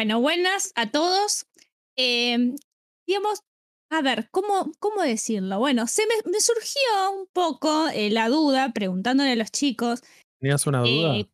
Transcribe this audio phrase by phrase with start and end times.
[0.00, 1.46] Bueno, buenas a todos.
[1.94, 2.56] Em,
[3.06, 3.42] digamos,
[3.90, 5.58] a ver, ¿cómo, cómo decirlo?
[5.58, 6.80] Bueno, se me, me surgió
[7.20, 10.00] un poco eh, la duda preguntándole a los chicos.
[10.40, 11.16] ¿Tenías una duda?
[11.18, 11.30] eh,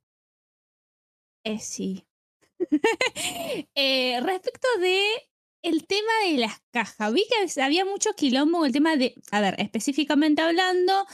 [1.44, 2.04] eh, sí.
[3.76, 5.28] Eh, respecto de
[5.62, 7.12] el tema de las cajas.
[7.12, 11.06] Vi que había mucho quilombo el tema de, a ver, específicamente hablando,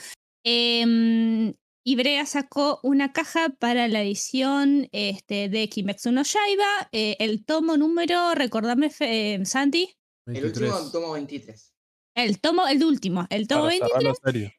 [0.42, 1.53] em,
[1.84, 7.77] Ibrea sacó una caja para la edición este, de Kimetsu no Yaiba, eh, el tomo
[7.77, 9.96] número, recordame, eh, Santi,
[10.27, 11.74] El último tomo 23.
[12.14, 13.91] el tomo, el último, el tomo Para 23.
[13.91, 14.56] cerrar la serie.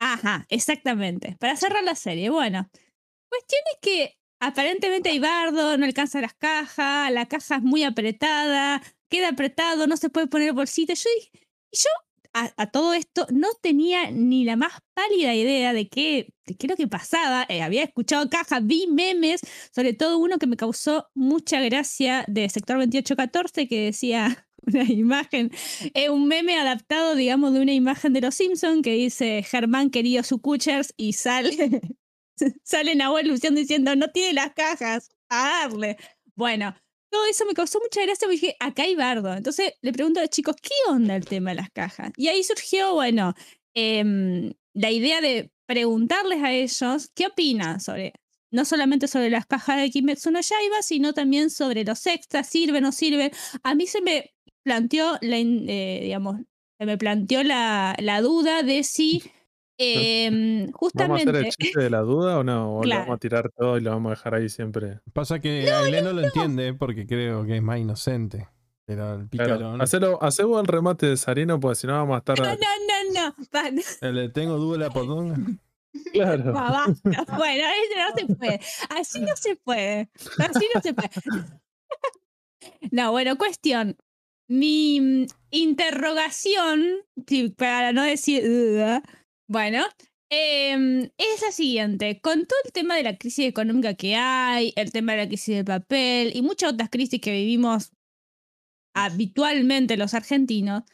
[0.00, 1.36] Ajá, exactamente.
[1.40, 2.30] Para cerrar la serie.
[2.30, 2.68] Bueno,
[3.28, 8.82] cuestión es que aparentemente hay bardo, no alcanza las cajas, la caja es muy apretada,
[9.08, 10.92] queda apretado, no se puede poner el bolsito.
[10.94, 11.30] Yo dije,
[11.72, 11.88] y yo
[12.34, 16.70] a, todo esto no tenía ni la más pálida idea de qué, de qué es
[16.70, 17.46] lo que pasaba.
[17.48, 19.40] Eh, había escuchado cajas, vi memes,
[19.74, 25.50] sobre todo uno que me causó mucha gracia de Sector 2814 que decía una imagen
[25.94, 30.22] es un meme adaptado, digamos, de una imagen de los Simpsons que dice Germán querido
[30.24, 31.80] su Cuchers y sale,
[32.64, 35.96] sale Nahuel diciendo no tiene las cajas, a darle.
[36.34, 36.74] Bueno,
[37.14, 39.32] todo eso me causó mucha gracia porque dije, acá hay bardo.
[39.32, 42.10] Entonces le pregunto a los chicos, ¿qué onda el tema de las cajas?
[42.16, 43.34] Y ahí surgió, bueno,
[43.72, 48.14] em, la idea de preguntarles a ellos qué opinan sobre,
[48.50, 52.82] no solamente sobre las cajas de Kimetsu no Yaiba, sino también sobre los extras, sirven
[52.82, 53.30] o no sirven.
[53.62, 56.40] A mí se me planteó la, eh, digamos,
[56.78, 59.22] se me planteó la, la duda de si
[59.78, 62.74] em, ¿Vamos a hacer el justamente chiste de la duda o no?
[62.74, 63.00] ¿O lo Claro.
[63.02, 65.00] vamos a tirar todo y lo vamos a dejar ahí siempre?
[65.12, 68.48] Pasa que Ailén no lo entiende porque creo que es más inocente.
[68.86, 69.82] Pero el Claro, pícaro.
[69.82, 72.38] hacelo, vos el remate de Sarino, porque si no vamos a estar.
[72.38, 72.54] no, no,
[73.14, 75.36] no, no, no, El de tengo duda la potonga.
[76.12, 76.52] Claro.
[76.52, 78.60] Bueno, eso no se puede.
[78.90, 80.10] Así no se puede.
[80.38, 81.10] Así no se puede.
[82.90, 83.96] No, bueno, cuestión.
[84.48, 86.82] Mi mm, interrogación,
[87.56, 89.02] para no decir duda,
[89.48, 89.84] bueno,
[90.30, 92.20] em, es la siguiente.
[92.20, 95.56] Con todo el tema de la crisis económica que hay, el tema de la crisis
[95.56, 97.92] del papel y muchas otras crisis que vivimos
[98.94, 100.84] habitualmente los argentinos,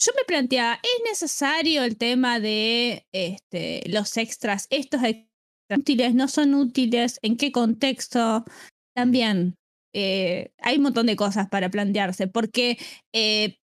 [0.00, 4.66] yo me planteaba, ¿es necesario el tema de este, los extras?
[4.70, 5.28] ¿Estos extras
[5.80, 7.18] útiles no son útiles?
[7.22, 8.44] ¿En qué contexto?
[8.94, 9.56] También
[9.92, 12.78] eh, hay un montón de cosas para plantearse, porque
[13.12, 13.58] eh,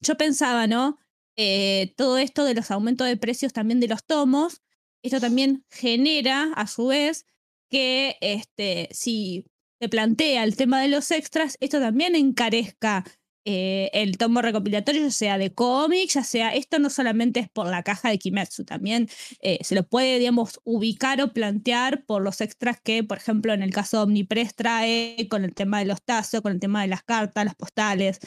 [0.00, 0.98] yo pensaba, ¿no?
[1.42, 4.60] Eh, todo esto de los aumentos de precios también de los tomos,
[5.02, 7.24] esto también genera, a su vez,
[7.70, 9.46] que este, si
[9.80, 13.06] se plantea el tema de los extras, esto también encarezca
[13.46, 17.68] eh, el tomo recopilatorio, ya sea de cómics, ya sea, esto no solamente es por
[17.68, 19.08] la caja de Kimetsu, también
[19.40, 23.62] eh, se lo puede, digamos, ubicar o plantear por los extras que, por ejemplo, en
[23.62, 26.88] el caso de Omnipress trae con el tema de los tazos, con el tema de
[26.88, 28.18] las cartas, las postales.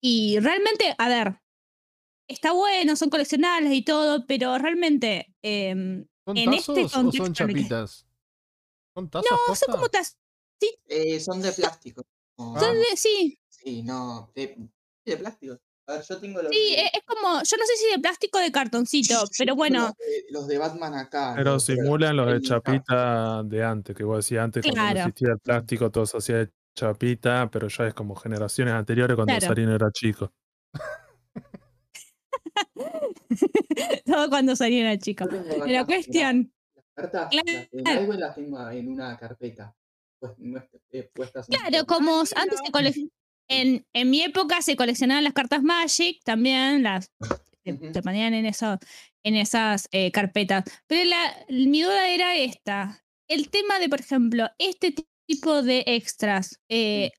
[0.00, 1.45] Y realmente, a ver,
[2.28, 7.02] está bueno, son coleccionables y todo, pero realmente em, ¿Son En tazos este o son
[7.04, 8.06] contexto chapitas?
[8.94, 9.30] ¿Son tazas?
[9.30, 9.66] no, posta?
[9.66, 10.18] son como tazas.
[10.88, 12.02] Eh, son de plástico.
[12.36, 14.30] Son de- sí, Sí, no.
[14.34, 14.56] De,
[15.04, 15.56] de plástico.
[15.88, 18.38] A ver, yo tengo los sí, de, es como, yo no sé si de plástico
[18.38, 19.92] o de cartoncito, pero bueno,
[20.30, 21.34] Los de, los Batman acá.
[21.36, 25.08] Pero simulan los de chapita de antes, que vos decías antes cuando no Claro.
[25.08, 29.32] existía el plástico, todo se hacía de chapita, pero ya es como generaciones anteriores cuando
[29.34, 29.46] Claro.
[29.46, 30.32] Sarino era chico.
[34.04, 34.98] todo cuando salía era
[35.66, 38.00] La cuestión, Las cartas, las de Claro.
[38.00, 39.74] Nightwing las tengo en una carpeta.
[40.18, 43.12] Pues, no es- eh, puestas en claro, como antes se coleccionaban,
[43.48, 47.10] en, en mi época se coleccionaban las cartas Magic, también las
[47.64, 48.78] se, ponían en, eso,
[49.24, 50.64] en esas eh, carpetas.
[50.86, 53.04] Pero la, mi duda era esta.
[53.28, 57.10] El tema de, por ejemplo, este ti- tipo de extras, eh,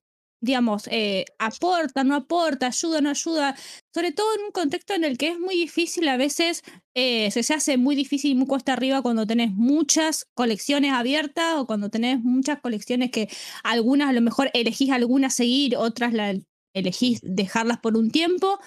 [0.42, 3.56] digamos, eh, aporta, no aporta, ayuda, no ayuda,
[3.94, 6.64] sobre todo en un contexto en el que es muy difícil a veces,
[6.94, 11.56] eh, se, se hace muy difícil y muy cuesta arriba cuando tenés muchas colecciones abiertas
[11.58, 13.30] o cuando tenés muchas colecciones que
[13.64, 16.36] algunas a lo mejor elegís algunas seguir, otras la
[16.74, 18.60] elegís dejarlas por un tiempo,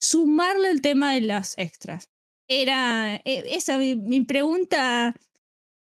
[0.00, 2.08] sumarle el tema de las extras.
[2.48, 5.14] Era eh, esa mi, mi pregunta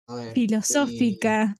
[0.08, 1.56] ver, filosófica.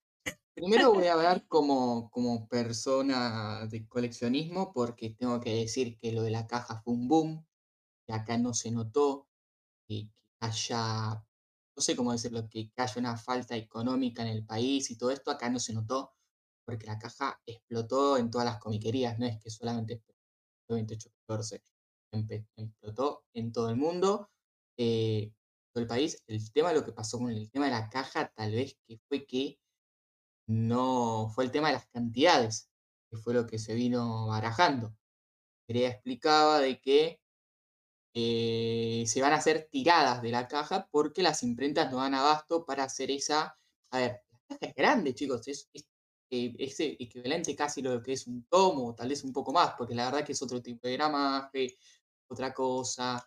[0.61, 6.23] Primero voy a hablar como, como persona de coleccionismo porque tengo que decir que lo
[6.23, 7.47] de la caja fue un boom,
[8.07, 9.27] que acá no se notó
[9.89, 10.11] que,
[10.41, 11.25] haya,
[11.75, 15.31] no sé cómo decirlo, que, haya una falta económica en el país y todo esto
[15.31, 16.13] acá no se notó
[16.67, 21.63] porque la caja explotó en todas las comiquerías, no es que solamente explotó en 2814,
[22.13, 24.29] empe- explotó en todo el mundo,
[24.77, 25.33] eh,
[25.73, 26.23] todo el país.
[26.27, 29.25] El tema, lo que pasó con el tema de la caja, tal vez que fue
[29.25, 29.59] que
[30.51, 32.69] no fue el tema de las cantidades,
[33.09, 34.97] que fue lo que se vino barajando.
[35.67, 37.21] Perea explicaba de que
[38.15, 42.65] eh, se van a hacer tiradas de la caja porque las imprentas no dan abasto
[42.65, 43.57] para hacer esa...
[43.93, 45.87] A ver, la caja es grande, chicos, es, es,
[46.31, 50.07] eh, equivalente casi lo que es un tomo, tal vez un poco más, porque la
[50.07, 51.77] verdad que es otro tipo de gramaje,
[52.29, 53.25] otra cosa.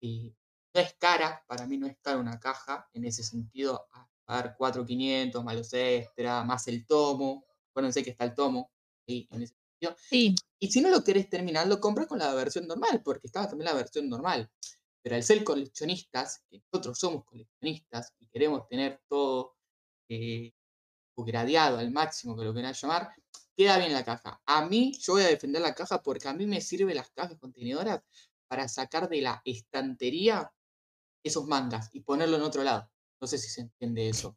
[0.00, 0.32] eh,
[0.74, 3.86] no es cara, para mí no es cara una caja, en ese sentido,
[4.24, 7.44] pagar 4.500 más los extra, más el tomo.
[7.70, 8.70] Acuérdense que está el tomo,
[9.06, 9.28] ¿sí?
[9.30, 9.96] en ese sentido.
[9.98, 13.48] Sí, Y si no lo querés terminar, lo compras con la versión normal, porque estaba
[13.48, 14.50] también la versión normal.
[15.02, 19.56] Pero al ser coleccionistas, que nosotros somos coleccionistas y queremos tener todo
[20.08, 20.52] eh,
[21.16, 23.10] gradeado al máximo, que lo quieran llamar,
[23.56, 24.40] queda bien la caja.
[24.46, 27.38] A mí, yo voy a defender la caja porque a mí me sirven las cajas
[27.38, 28.02] contenedoras
[28.48, 30.52] para sacar de la estantería
[31.24, 32.91] esos mangas y ponerlo en otro lado.
[33.22, 34.36] No sé si se entiende eso.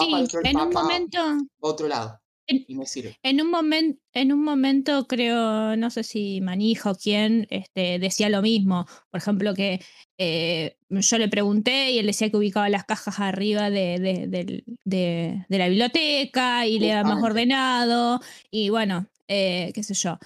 [0.00, 1.18] Va sí, en un momento,
[1.60, 3.16] otro lado en, y me sirve.
[3.22, 8.30] en un momento, en un momento creo, no sé si Manija o quién, este, decía
[8.30, 8.86] lo mismo.
[9.10, 9.80] Por ejemplo, que
[10.18, 14.64] eh, yo le pregunté y él decía que ubicaba las cajas arriba de, de- del-
[14.84, 20.18] de- de la biblioteca y le era más ordenado y bueno, eh, qué sé yo.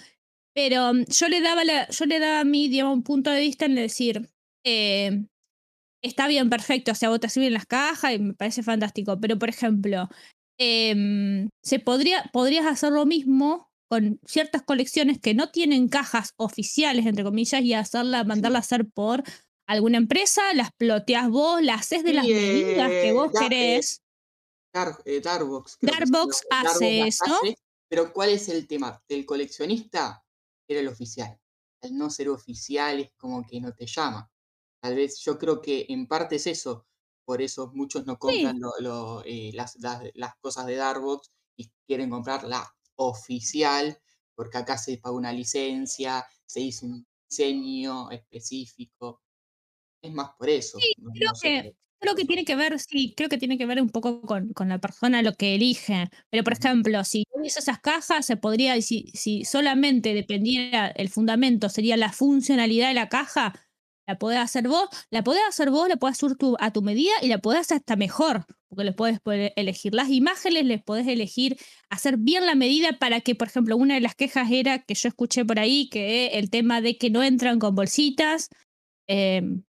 [0.54, 3.40] Pero mm, yo le daba la, yo le daba a mí, digamos, un punto de
[3.40, 4.28] vista en decir,
[4.64, 5.24] eh,
[6.02, 9.38] está bien, perfecto, o sea, vos te sirven las cajas y me parece fantástico, pero
[9.38, 10.08] por ejemplo,
[10.58, 17.06] em, se podría, podrías hacer lo mismo con ciertas colecciones que no tienen cajas oficiales,
[17.06, 19.22] entre comillas, y hacerla, mandarla a hacer por
[19.66, 23.48] alguna empresa, las ploteas vos, las haces de Sí, las medidas que vos da- eh,
[23.48, 24.02] querés.
[24.74, 25.76] Dar, eh, Darbox.
[25.78, 27.24] que Darbox Darbox hace eso.
[27.24, 27.56] hace,
[27.88, 29.02] pero ¿cuál es el tema?
[29.08, 30.22] Del coleccionista
[30.68, 31.38] era el oficial.
[31.82, 34.30] Al no ser oficial es como que no te llama.
[34.80, 36.86] Tal vez yo creo que en parte es eso.
[37.24, 41.70] Por eso muchos no compran lo- lo, eh, las, las, las cosas de Darbox y
[41.86, 42.66] quieren comprar la
[42.96, 43.98] oficial,
[44.34, 49.20] porque acá se paga una licencia, se hizo un diseño específico.
[50.02, 50.78] Es más por eso.
[50.98, 53.66] no- creo no sé que- Creo que tiene que ver, sí, creo que tiene que
[53.66, 56.08] ver un poco con, con la persona lo que elige.
[56.30, 61.68] Pero, por ejemplo, si hubiese esas cajas, se podría, si, si solamente dependiera el fundamento,
[61.68, 63.52] sería la funcionalidad de la caja,
[64.08, 67.12] la podés hacer vos, la podés hacer vos, la podés hacer tu- a tu medida
[67.22, 69.20] y la podés hacer hasta mejor, porque les podés
[69.54, 71.58] elegir las imágenes, les podés elegir
[71.90, 75.08] hacer bien la medida para que, por ejemplo, una de las quejas era que yo
[75.10, 78.48] escuché por ahí, que el tema de que no entran con bolsitas.
[79.10, 79.62] em,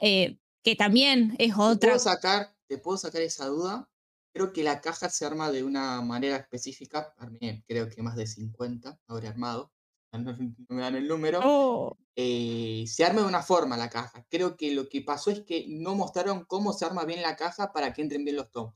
[0.00, 1.90] eh, que también es Te otra.
[1.90, 3.88] puedo sacar, te puedo sacar esa duda.
[4.34, 7.12] Creo que la caja se arma de una manera específica.
[7.18, 9.70] Armé, creo que más de 50 habré armado.
[10.12, 11.40] No, no me dan el número.
[11.42, 14.26] Oh, Eh, se arma de una forma la caja.
[14.28, 17.72] Creo que lo que pasó es que no mostraron cómo se arma bien la caja
[17.72, 18.74] para que entren bien los tomos.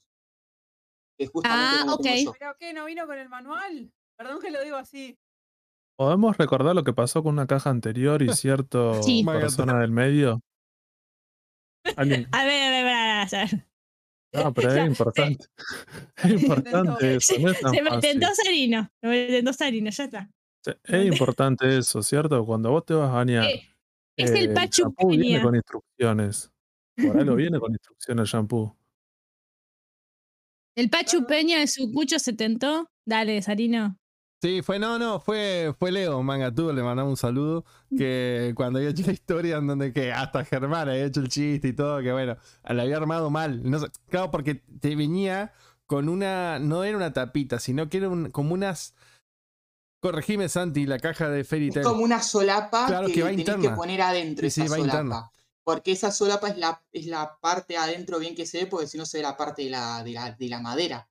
[1.18, 2.06] Que justamente Ah, ok.
[2.24, 2.32] yo.
[2.38, 2.72] ¿Pero qué?
[2.72, 3.92] ¿No vino con el manual?
[4.16, 5.18] Perdón que lo digo así.
[5.98, 9.22] ¿Podemos recordar lo que pasó con una caja anterior y cierto Sí.
[9.24, 10.40] persona del medio?
[11.96, 13.66] Alguien- a ver, a ver, a ver, a ver.
[14.32, 15.46] No, pero es importante.
[16.16, 18.10] Es importante eso, no es tan Se me fácil.
[18.10, 18.90] intentó Sarino.
[19.00, 20.30] Se me intentó Sarino, ya está.
[20.66, 22.44] Se- Es importante eso, ¿cierto?
[22.44, 23.44] Cuando vos te vas a bañar.
[23.44, 23.62] Eh,
[24.16, 25.42] es el eh, Pachu shampoo viene Peña.
[25.42, 26.52] con instrucciones.
[26.96, 28.76] Por algo viene con instrucciones el shampoo.
[30.76, 31.26] El Pachu.
[31.26, 32.90] Peña de Sucucho se tentó.
[33.06, 33.96] Dale, Sarino.
[34.42, 37.64] Sí, fue, no, no, fue, fue Leo Mangatú, le mandamos un saludo,
[37.96, 41.68] que cuando había hecho la historia en donde que hasta Germán había hecho el chiste
[41.68, 42.36] y todo, que bueno,
[42.68, 43.62] la había armado mal.
[43.68, 45.52] No sé, claro, porque te venía
[45.86, 48.94] con una, no era una tapita, sino que era un- como unas,
[50.06, 51.86] corregime Santi, la caja de Fairy Es Tail.
[51.86, 54.98] como una solapa Claro, que, que va tenés que poner adentro Sí, esa va solapa.
[54.98, 55.30] interna.
[55.64, 58.96] Porque esa solapa es la, es la parte adentro bien que se ve, porque si
[58.98, 61.08] no se ve la parte de la, de la, de la madera.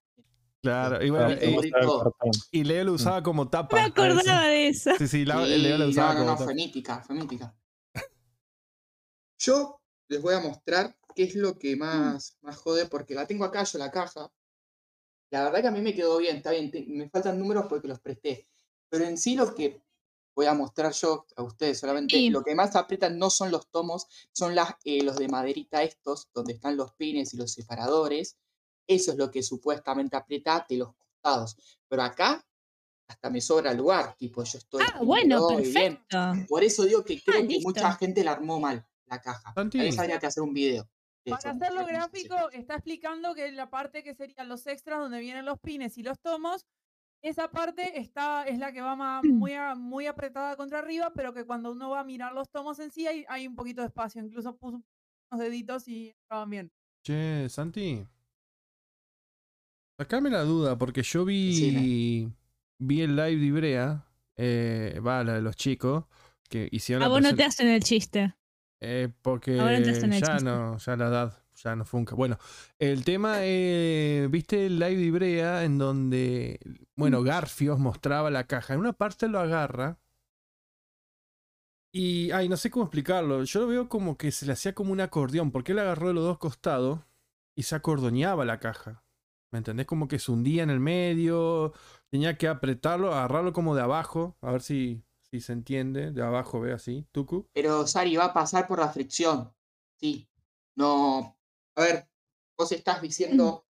[0.62, 1.30] Claro, y bueno,
[2.52, 3.78] y, Leo lo usaba como tapa.
[3.78, 4.92] No me acordaba de eso.
[4.98, 6.44] Sí, sí, la- Sí, Leo lo usaba no, no, como no, tapa.
[6.46, 7.56] fue mítica, fue mítica.
[9.38, 13.46] Yo les voy a mostrar qué es lo que más, más jode, porque la tengo
[13.46, 14.32] acá yo la caja.
[15.32, 17.88] La verdad que a mí me quedó bien, está bien, te- me faltan números porque
[17.88, 18.48] los presté.
[18.90, 19.82] Pero en sí lo que
[20.36, 22.30] voy a mostrar yo a ustedes solamente, Sí.
[22.30, 26.30] lo que más aprietan no son los tomos, son las, eh, los de maderita estos,
[26.34, 28.38] donde están los pines y los separadores.
[28.88, 31.56] Eso es lo que supuestamente aprieta de los costados.
[31.88, 32.46] Pero acá
[33.08, 34.84] hasta me sobra lugar, tipo yo estoy...
[34.84, 35.72] Ah, bueno, bien.
[35.72, 36.48] perfecto.
[36.50, 39.54] Por eso digo que creo que mucha gente la armó mal, la caja.
[39.72, 40.90] Vez habría que hacer un video.
[41.24, 45.46] de Para hacerlo gráfico, está explicando que la parte que serían los extras, donde vienen
[45.46, 46.66] los pines y los tomos,
[47.28, 49.38] esa parte está, es la que va ma- Mm.
[49.38, 52.80] muy, a- muy apretada contra arriba, pero que cuando uno va a mirar los tomos
[52.80, 54.22] en sí hay, hay un poquito de espacio.
[54.22, 54.82] Incluso puso
[55.32, 56.72] unos deditos y estaban bien.
[57.04, 58.06] Che, Santi.
[59.98, 62.30] Sacame la duda, porque yo vi,
[62.80, 64.06] vi el live de Ibrea,
[64.36, 66.04] eh, va, la de los chicos,
[66.50, 68.36] que hicieron A la vos no te hacen el chiste.
[68.82, 69.56] Eh, porque
[70.20, 70.44] ya chiste.
[70.44, 72.16] no, ya la edad, ya no funca.
[72.16, 72.38] Bueno,
[72.80, 76.60] el tema, eh, viste el live de Ibrea en donde,
[76.96, 78.74] bueno, Garfios mostraba la caja.
[78.74, 80.00] En una parte lo agarra
[81.92, 83.44] y, ay, no sé cómo explicarlo.
[83.44, 86.14] Yo lo veo como que se le hacía como un acordeón, porque él agarró de
[86.14, 87.00] los dos costados
[87.56, 89.04] y se acordoñaba la caja.
[89.52, 89.88] ¿Me entendés?
[89.88, 91.74] Como que se hundía en el medio,
[92.10, 96.60] tenía que apretarlo, agarrarlo como de abajo, a ver si, si se entiende, de abajo,
[96.60, 97.48] ve así, Tuku.
[97.54, 99.54] Pero Sari va a pasar por la fricción.
[99.96, 100.28] Sí.
[100.76, 101.35] No.
[101.76, 102.08] A ver,
[102.58, 103.66] vos estás diciendo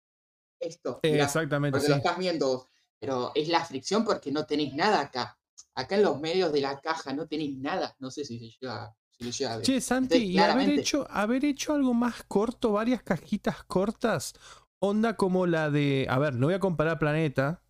[0.60, 1.00] esto.
[1.02, 1.92] Mirá, exactamente, porque sí.
[1.92, 2.68] lo estás viendo vos.
[2.98, 5.36] Pero es la fricción porque no tenéis nada acá.
[5.74, 7.96] Acá en los medios de la caja no tenéis nada.
[7.98, 9.66] No sé si se llega, si llega a ver.
[9.66, 14.34] Che, Santi, Entonces, y haber hecho, haber hecho algo más corto, varias cajitas cortas,
[14.78, 17.62] onda como la de, a ver, no voy a comparar Planeta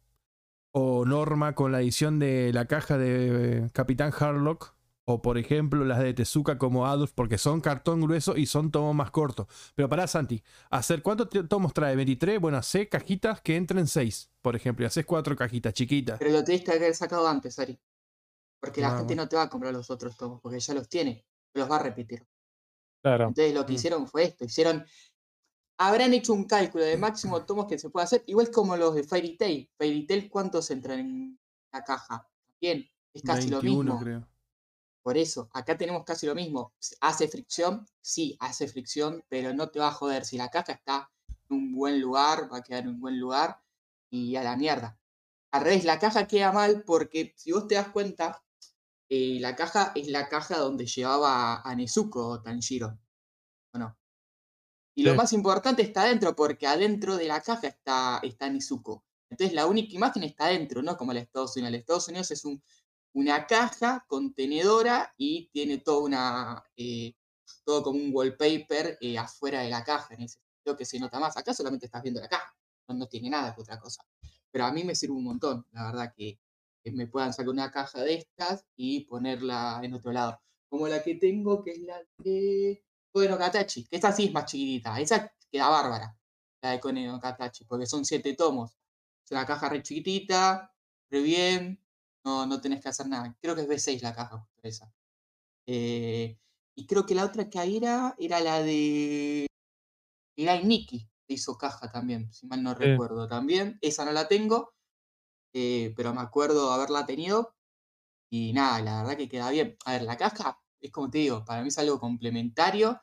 [0.73, 4.75] o Norma con la edición de la caja de eh, Capitán Harlock,
[5.05, 8.95] o por ejemplo las de Tezuka como Adolf, porque son cartón grueso y son tomos
[8.95, 9.47] más cortos.
[9.75, 11.97] Pero pará, Santi, hacer ¿cuántos tomos trae?
[11.97, 12.39] ¿23?
[12.41, 16.19] Bueno, hacé cajitas que entren 6, por ejemplo, y haces cuatro cajitas chiquitas.
[16.19, 17.79] Pero lo tenés que haber sacado antes, Sari.
[18.61, 20.89] Porque la Ah, gente no te va a comprar los otros tomos, porque ya los
[20.89, 21.27] tiene.
[21.55, 22.25] Los va a repetir.
[23.03, 23.27] Claro.
[23.29, 23.75] Entonces lo que Mm.
[23.75, 24.45] hicieron fue esto.
[24.45, 24.85] Hicieron.
[25.79, 28.23] Habrán hecho un cálculo de máximo tomos que se puede hacer.
[28.27, 29.69] Igual como los de Fairy Tail.
[29.77, 31.41] Fairy Tail, ¿cuántos entran en
[31.73, 32.29] la caja?
[32.61, 34.01] Bien, es casi lo 21, mismo.
[34.01, 34.29] creo.
[35.03, 36.73] Por eso, acá tenemos casi lo mismo.
[37.01, 37.87] ¿Hace fricción?
[38.01, 40.25] Sí, hace fricción, pero no te va a joder.
[40.25, 43.61] Si la caja está en un buen lugar, va a quedar en un buen lugar
[44.11, 44.99] y a la mierda.
[45.51, 48.43] Al revés, la caja queda mal porque si vos te das cuenta,
[49.09, 52.99] eh, la caja es la caja donde llevaba a Nezuko Tanjiro.
[53.75, 53.99] ¿O no?
[54.95, 59.05] Y lo más importante está adentro, porque adentro de la caja está, está Nezuko.
[59.31, 61.69] Entonces la única imagen está adentro, no como el Estados Unidos.
[61.71, 62.63] El Estados Unidos es un,
[63.15, 67.15] una caja contenedora y tiene toda una, eh,
[67.65, 71.21] todo como un wallpaper eh, afuera de la caja, en ese sentido que se nota
[71.21, 71.37] más.
[71.37, 72.55] Acá solamente estás viendo la caja,
[72.89, 74.05] no, no tiene nada que otra cosa.
[74.51, 76.39] Pero a mí me sirve un montón, la verdad, que,
[76.85, 80.41] me puedan sacar una caja de estas y ponerla en otro lado.
[80.69, 84.33] Como la que tengo, que es la de Koe no Katachi, que esa sí es
[84.33, 86.19] más chiquitita, esa queda bárbara,
[86.61, 88.77] la de Koe no Katachi, porque son siete tomos.
[89.25, 90.75] Es una caja re chiquitita,
[91.09, 91.82] re bien,
[92.25, 93.37] no, no tenés que hacer nada.
[93.41, 94.93] Creo que es B6 la caja, justo esa.
[95.67, 96.39] Eh,
[96.77, 99.47] y creo que la otra que era, era la de
[100.37, 102.87] Mirai Nikki, que hizo caja también, si mal no Sí.
[102.87, 103.79] recuerdo también.
[103.83, 104.75] Esa no la tengo,
[105.55, 107.57] eh, pero me acuerdo haberla tenido.
[108.31, 109.77] Y nada, la verdad que queda bien.
[109.85, 113.01] A ver, la caja es como te digo, para mí es algo complementario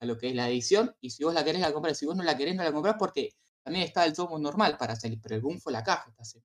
[0.00, 0.96] a lo que es la edición.
[1.00, 1.98] Y si vos la querés, la compras.
[1.98, 3.30] Si vos no la querés, no la comprás porque
[3.64, 5.20] también está el tomo normal para salir.
[5.22, 6.51] Pero el boom fue la caja esta semana.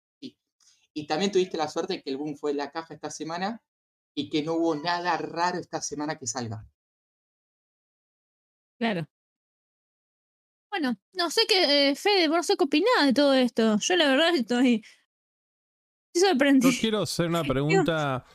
[0.94, 3.62] Y también tuviste la suerte que el boom fue la caja esta semana
[4.16, 6.66] y que no hubo nada raro esta semana que salga.
[8.78, 9.08] Claro.
[10.70, 13.78] Bueno, no sé qué, eh, Fede, vos no sé qué opinás de todo esto.
[13.80, 14.84] Yo la verdad estoy,
[16.14, 16.72] estoy sorprendida.
[16.72, 18.26] Yo quiero hacer una pregunta,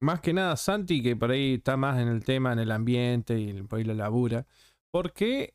[0.00, 3.38] más que nada, Santi, que por ahí está más en el tema, en el ambiente
[3.38, 4.46] y por ahí lo labura.
[4.90, 5.54] ¿Por qué?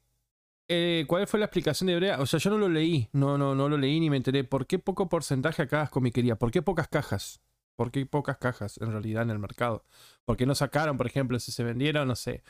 [0.69, 2.19] Eh, ¿Cuál fue la explicación de Hebrea?
[2.19, 4.43] O sea, yo no lo leí, no, no, no lo leí ni me enteré.
[4.43, 6.35] ¿Por qué poco porcentaje acá es comiquería?
[6.37, 7.41] ¿Por qué pocas cajas?
[7.77, 9.85] ¿Por qué pocas cajas en realidad en el mercado?
[10.25, 12.43] ¿Por qué no sacaron, por ejemplo, si se vendieron, no sé?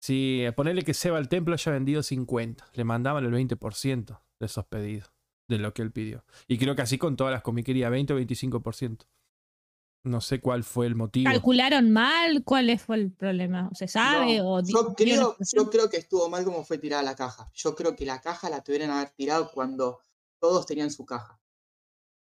[0.00, 4.46] Si eh, ponerle que Seba al templo haya vendido 50, le mandaban el 20% de
[4.46, 5.12] esos pedidos,
[5.48, 6.24] de lo que él pidió.
[6.48, 9.06] Y creo que así con todas las comiquerías, 20 o 25%.
[10.06, 11.28] No sé cuál fue el motivo.
[11.28, 12.44] ¿Calcularon mal?
[12.44, 13.70] ¿Cuál fue el problema?
[13.74, 14.38] ¿Se sabe?
[14.38, 15.64] No, o di- yo, creo, explicación?
[15.64, 17.50] yo creo que estuvo mal como fue tirada la caja.
[17.52, 19.98] Yo creo que la caja la tuvieron haber tirado cuando
[20.38, 21.40] todos tenían su caja.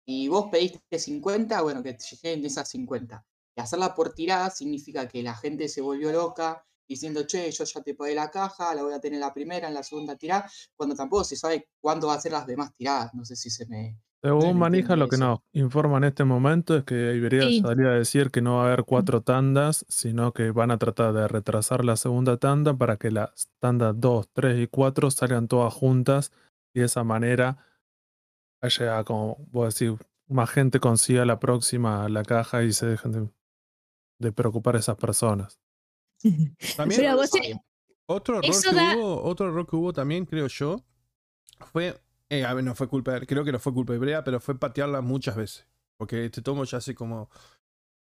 [0.07, 3.27] Y vos pediste 50, bueno, que te lleguen esas 50.
[3.55, 7.83] Y hacerla por tirada significa que la gente se volvió loca diciendo, che, yo ya
[7.83, 10.95] te pagué la caja, la voy a tener la primera, en la segunda tirada, cuando
[10.95, 13.13] tampoco se sabe cuándo va a ser las demás tiradas.
[13.13, 13.99] No sé si se me...
[14.25, 17.61] Según me Manija, lo que nos informa en este momento es que Iberia Sí.
[17.61, 21.13] salía a decir que no va a haber cuatro tandas, sino que van a tratar
[21.13, 25.75] de retrasar la segunda tanda para que las tandas 2, 3 y 4 salgan todas
[25.75, 26.33] juntas
[26.73, 27.59] y de esa manera
[28.63, 33.29] haya, como vos decís, más gente consiga la próxima la caja y se dejen de,
[34.21, 35.61] de preocupar a esas personas.
[36.79, 37.31] También Pero vos
[38.07, 40.83] otro error que hubo, otro error que hubo también, creo yo,
[41.73, 41.99] fue,
[42.39, 44.41] eh, a ver, no fue culpa de, creo que no fue culpa de Brea, pero
[44.41, 45.67] fue patearla muchas veces.
[45.97, 47.31] Porque este tomo ya hace como,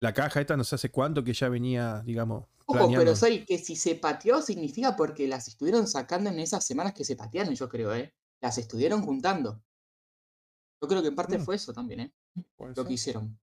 [0.00, 3.58] la caja esta no sé hace cuánto que ya venía, digamos, Ojo, pero soy que
[3.58, 7.68] si se pateó significa porque las estuvieron sacando en esas semanas que se patearon, yo
[7.68, 8.14] creo, ¿eh?
[8.40, 9.62] Las estuvieron juntando.
[10.80, 11.44] Yo creo que en parte Mm.
[11.44, 12.12] fue eso también, ¿eh?
[12.58, 12.86] Lo ser.
[12.86, 13.38] que hicieron.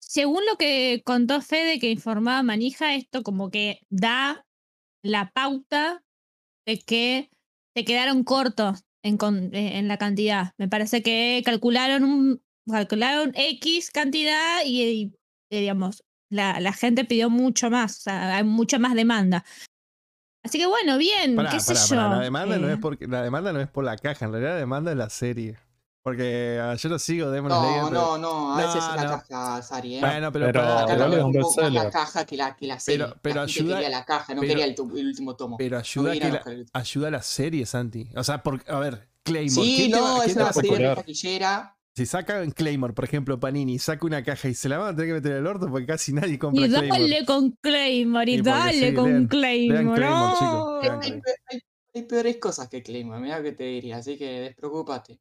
[0.00, 4.46] Según lo que contó Fede que informaba Manija, esto como que da
[5.02, 6.02] la pauta
[6.66, 7.30] de que
[7.74, 10.52] se quedaron cortos en, con- eh, en la cantidad.
[10.58, 15.12] Me parece que calcularon un calcularon X cantidad y, y,
[15.50, 19.44] eh, digamos, la, la gente pidió mucho más, o sea, hay mucha más demanda.
[20.44, 21.96] Así que bueno, bien, Pará, qué sé pará, yo.
[21.96, 24.52] La demanda, no eh, es porque, la demanda no es por la caja, en realidad
[24.52, 25.58] la demanda es la serie.
[26.08, 27.82] Porque ah, yo lo sigo, Demon Slayer.
[27.82, 29.10] No, pero- no, no, a veces No, es la no.
[29.28, 30.00] caja, Sari, ¿eh?
[30.00, 33.04] Bueno, pero, Acá no es un poco más la caja que la, que la serie.
[33.04, 35.36] Pero- pero la gente ayuda- quería la caja, no pero- quería el, tu- el último
[35.36, 35.56] tomo.
[35.58, 38.08] pero No ayuda, que la, ayuda a la serie, Santi.
[38.16, 39.50] O sea, por, a ver, Claymore.
[39.66, 41.74] Sí, ¿quién te va- no, es una serie de taquillera.
[41.94, 45.08] Si sacan Claymore, por ejemplo, Panini, saca una caja y se la van a tener
[45.10, 47.00] que meter en el orto porque casi nadie compra Y Claymore.
[47.02, 49.82] dale con Claymore, y, dale sí, con lean- Claymore.
[49.82, 50.80] lean Claymore, chicos, no.
[51.02, 51.60] Hay, hay-
[51.94, 55.18] hay peores cosas que Claymore, mira que te diría, así que despreocúpate.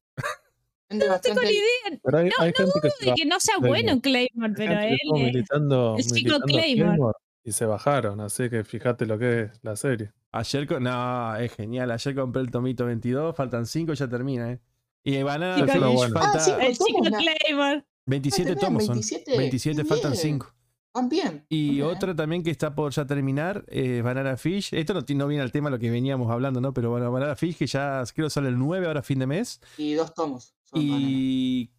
[0.90, 3.56] No tengo ni idea Pero hay, No, hay gente que se de que no sea
[3.58, 3.82] Claymore.
[3.84, 6.90] bueno Claymore, pero él militando, el chico militando Claymore.
[6.90, 10.12] Claymore y se bajaron, así que fíjate lo que es la serie.
[10.34, 11.92] Ayer, co- no, es genial.
[11.92, 14.60] Ayer compré el tomito 22, faltan 5 y ya termina, ¿eh?
[15.04, 16.14] Y Banana Chico- bueno.
[16.20, 17.86] falta Ah, sí, el chico Claymore.
[18.06, 18.96] 27 Ah, tomos son.
[18.96, 19.88] 27, 27, bien.
[19.88, 20.54] faltan 5.
[20.94, 21.46] Van bien.
[21.50, 24.74] Y otra también que está por ya terminar, eh, Banana Fish.
[24.74, 26.74] Esto no, viene al tema lo que veníamos hablando, ¿no?
[26.74, 29.62] Pero bueno, Banana Fish, que ya creo sale el 9 ahora fin de mes.
[29.78, 30.56] Y dos tomos.
[30.74, 31.70] Y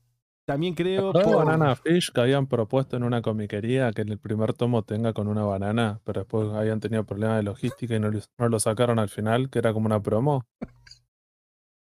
[0.46, 1.44] también creo ¿Te acordás de por...
[1.46, 5.26] Banana Fish que habían propuesto en una comiquería que en el primer tomo tenga con
[5.26, 8.98] una banana, pero después habían tenido problemas de logística y no, lo- no lo sacaron
[9.00, 10.46] al final, que era como una promo?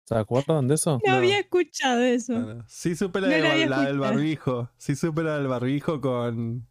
[0.09, 0.99] ¿Se acuerdan de eso?
[1.07, 1.19] No, No.
[1.19, 2.35] había escuchado eso.
[2.35, 4.69] Bueno, sí supe la, No de- la del barbijo.
[4.77, 6.67] Sí supe la del barbijo con...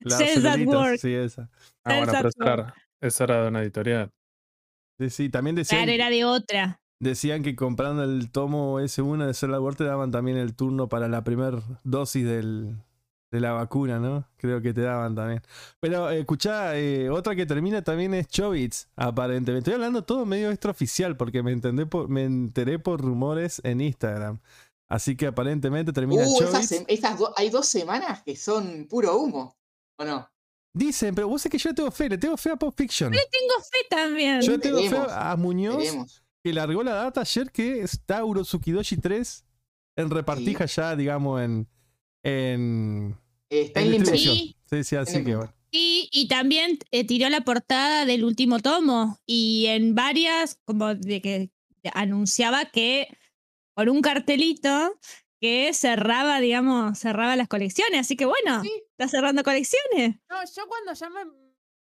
[0.00, 0.98] las Cells at celulitas, work.
[0.98, 1.50] Sí, esa.
[1.84, 4.10] Ah, bueno, pero esa era, esa era de una editorial.
[4.98, 6.80] Sí, sí, también decían, Claro, era de otra.
[7.00, 10.88] decían que comprando el tomo S1 de Cells at Work te daban también el turno
[10.88, 12.76] para la primera dosis del,
[13.30, 14.26] de la vacuna, ¿no?
[14.38, 15.40] Creo que te daban también.
[15.80, 19.58] Pero eh, escuchá, eh, otra que termina también es Chobits, aparentemente.
[19.70, 24.40] Estoy hablando todo medio extraoficial porque me, entendé por, me enteré por rumores en Instagram.
[24.88, 26.72] Así que aparentemente termina Uh, Chobits.
[26.88, 29.57] esas do- hay dos semanas que son puro humo.
[29.98, 30.30] ¿O no?
[30.72, 33.10] Dicen, pero vos sabés que yo le tengo fe, le tengo fe a Pop Fiction.
[33.10, 34.40] Tengo fe también.
[34.42, 36.22] Yo le tengo fe a Muñoz Veremos.
[36.42, 39.44] que largó la data ayer que está Urosukidoshi 3
[39.96, 41.68] en repartija ya, digamos, en,
[42.22, 43.16] en,
[43.50, 44.06] Eh, Está en en.
[44.06, 44.56] Sí.
[44.70, 45.52] Sí, sí, así que bueno.
[45.70, 51.20] Y, y también eh, tiró la portada del último tomo y en varias, como de
[51.20, 51.50] que
[51.92, 53.08] anunciaba que
[53.74, 54.94] con un cartelito
[55.40, 58.00] que cerraba, digamos, cerraba las colecciones.
[58.00, 60.16] Así que bueno, Sí, está cerrando colecciones.
[60.28, 61.20] no, yo cuando ya me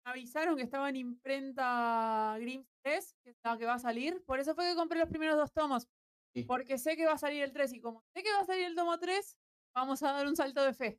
[0.04, 4.40] avisaron que estaba en imprenta Grimm 3, que es la que va a salir, por
[4.40, 5.86] eso fue que compré los primeros dos tomos.
[6.34, 6.44] Sí.
[6.44, 8.64] Porque sé que va a salir el 3 y como sé que va a salir
[8.64, 9.36] el tomo 3,
[9.76, 10.98] vamos a dar un salto de fe.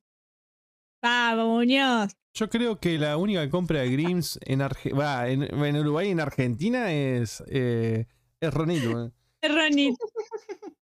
[1.02, 2.14] Vamos, Muñoz.
[2.36, 6.12] Yo creo que la única compra de Grims en, Arge- va, en, en Uruguay y
[6.12, 8.08] en Argentina es, eh,
[8.40, 9.06] es Ronito.
[9.42, 9.48] eh.
[9.50, 9.94] Ronnie.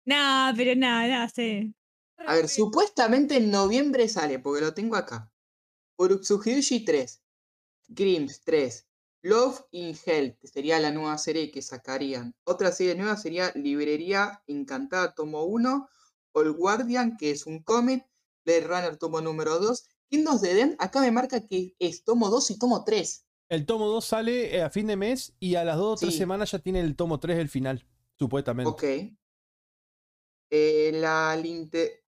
[0.04, 1.72] No, pero no, no sé.
[2.26, 5.33] A ver, supuestamente en noviembre sale, porque lo tengo acá.
[5.98, 7.22] Urutsuhiushi 3.
[7.88, 8.87] Grims 3.
[9.22, 12.35] Love in Hell, que sería la nueva serie que sacarían.
[12.44, 15.88] Otra serie nueva sería Librería Encantada Tomo 1.
[16.33, 18.07] All Guardian, que es un cómic.
[18.44, 19.88] Blade Runner Tomo número 2.
[20.11, 23.26] Kingdoms de Den, acá me marca que es tomo 2 y tomo 3.
[23.50, 26.12] El tomo 2 sale eh, a fin de mes y a las 2 o 3
[26.12, 26.18] Sí.
[26.18, 27.85] semanas ya tiene el tomo 3 el final,
[28.18, 28.70] supuestamente.
[28.70, 28.85] Ok.
[30.50, 32.04] Eh, la linte...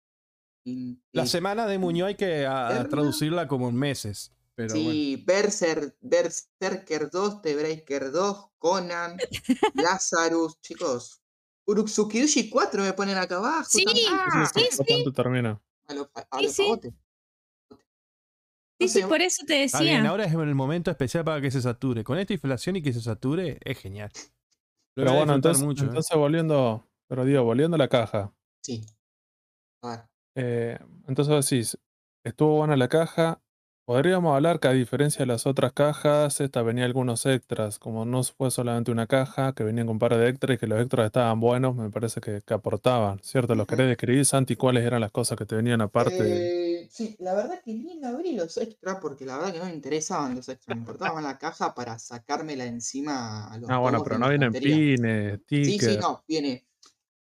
[1.12, 2.88] La semana de Muñoz hay que a- a Berna.
[2.88, 4.32] traducirla como en meses.
[4.54, 4.90] Pero bueno.
[4.90, 9.16] Sí, Berser, Berserker 2, The Breaker 2, Conan,
[9.74, 11.22] Lazarus, chicos.
[11.66, 13.68] Urutsukiushi 4 me ponen acá abajo.
[13.70, 14.08] Sí, también.
[14.52, 15.60] sí, ¿Por cuánto termina?
[15.86, 16.64] A lo, a Sí, sí.
[18.80, 20.08] Sí, sí, por eso te bien, decía.
[20.08, 22.04] ahora es el momento especial para que se sature.
[22.04, 24.10] Con esta inflación y que se sature, es genial.
[24.14, 25.88] Lo Pero bueno, disfrutar entonces, mucho, ¿eh?
[25.88, 28.32] entonces volviendo, pero digo, volviendo a la caja.
[28.62, 28.84] Sí.
[29.82, 30.07] A ver.
[30.38, 31.78] Eh, entonces decís,
[32.24, 33.42] estuvo buena la caja.
[33.84, 38.22] Podríamos hablar que a diferencia de las otras cajas, esta venía algunos extras, como no
[38.22, 41.06] fue solamente una caja, que venían con un par de extras y que los extras
[41.06, 43.54] estaban buenos, me parece que, que aportaban, ¿cierto?
[43.54, 46.12] ¿Los querés describir, Santi, cuáles eran las cosas que te venían aparte?
[46.12, 49.74] Eh, sí, la verdad que ni abrí los extras porque la verdad que no me
[49.74, 50.76] interesaban los extras.
[50.76, 54.52] Me importaba más la caja para sacármela encima a los Ah, bueno, pero no vienen
[54.52, 55.98] pines, Sí, sí, stickers.
[56.00, 56.66] no, viene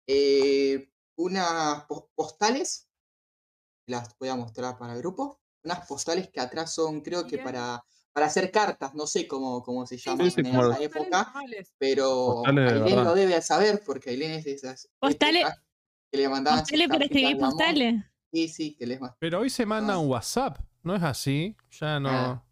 [0.07, 2.86] eh, unas pos- postales,
[3.87, 7.83] las voy a mostrar para el grupo, unas postales que atrás son, creo que para,
[8.12, 11.33] para hacer cartas, no sé cómo, cómo se llaman sí, en esa época,
[11.79, 15.46] pero Ailén lo debe saber porque Ailén es de esas Postales-.
[16.11, 18.05] Que le mandaban ¿Postales para escribir postales?
[18.33, 19.18] Sí, sí, que les mandaban.
[19.18, 21.57] Pero hoy se manda un WhatsApp, ¿no es así?
[21.81, 22.09] Ya no.
[22.09, 22.42] Ah.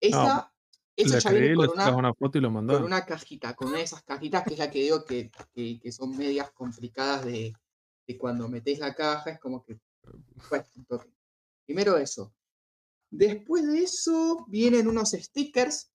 [0.00, 0.52] Esa,
[0.96, 3.84] eso ya viene con una, una foto y lo con una cajita, con una de
[3.84, 7.54] esas cajitas que es la que digo que, que, que son medias complicadas de,
[8.06, 9.78] de cuando metés la caja, es como que
[10.88, 11.10] toque.
[11.66, 12.32] Primero eso.
[13.10, 15.90] Después de eso vienen unos stickers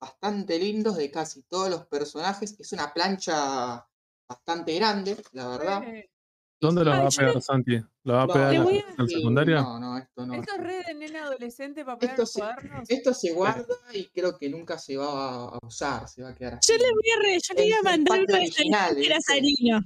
[0.00, 2.58] bastante lindos de casi todos los personajes.
[2.58, 3.86] Es una plancha
[4.28, 5.82] bastante grande, la verdad.
[5.84, 6.10] Eh,
[6.58, 7.76] ¿Dónde lo Ay, va a pegar Santi?
[8.04, 9.60] ¿Lo va a pegar en la, a- secundaria?
[9.60, 10.34] No, no, esto no.
[10.34, 12.90] Esto es re de nene adolescente para pegar Esto se- cuadernos.
[12.90, 16.54] Esto se guarda y creo que nunca se va a usar, se va a quedar
[16.54, 16.72] así.
[16.72, 19.20] Yo le voy a, re- yo le voy a mandar de original, sticker a.
[19.20, 19.80] Sarino.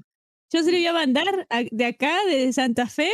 [0.53, 3.11] Yo se lo voy a mandar a- de acá, de Santa Fe.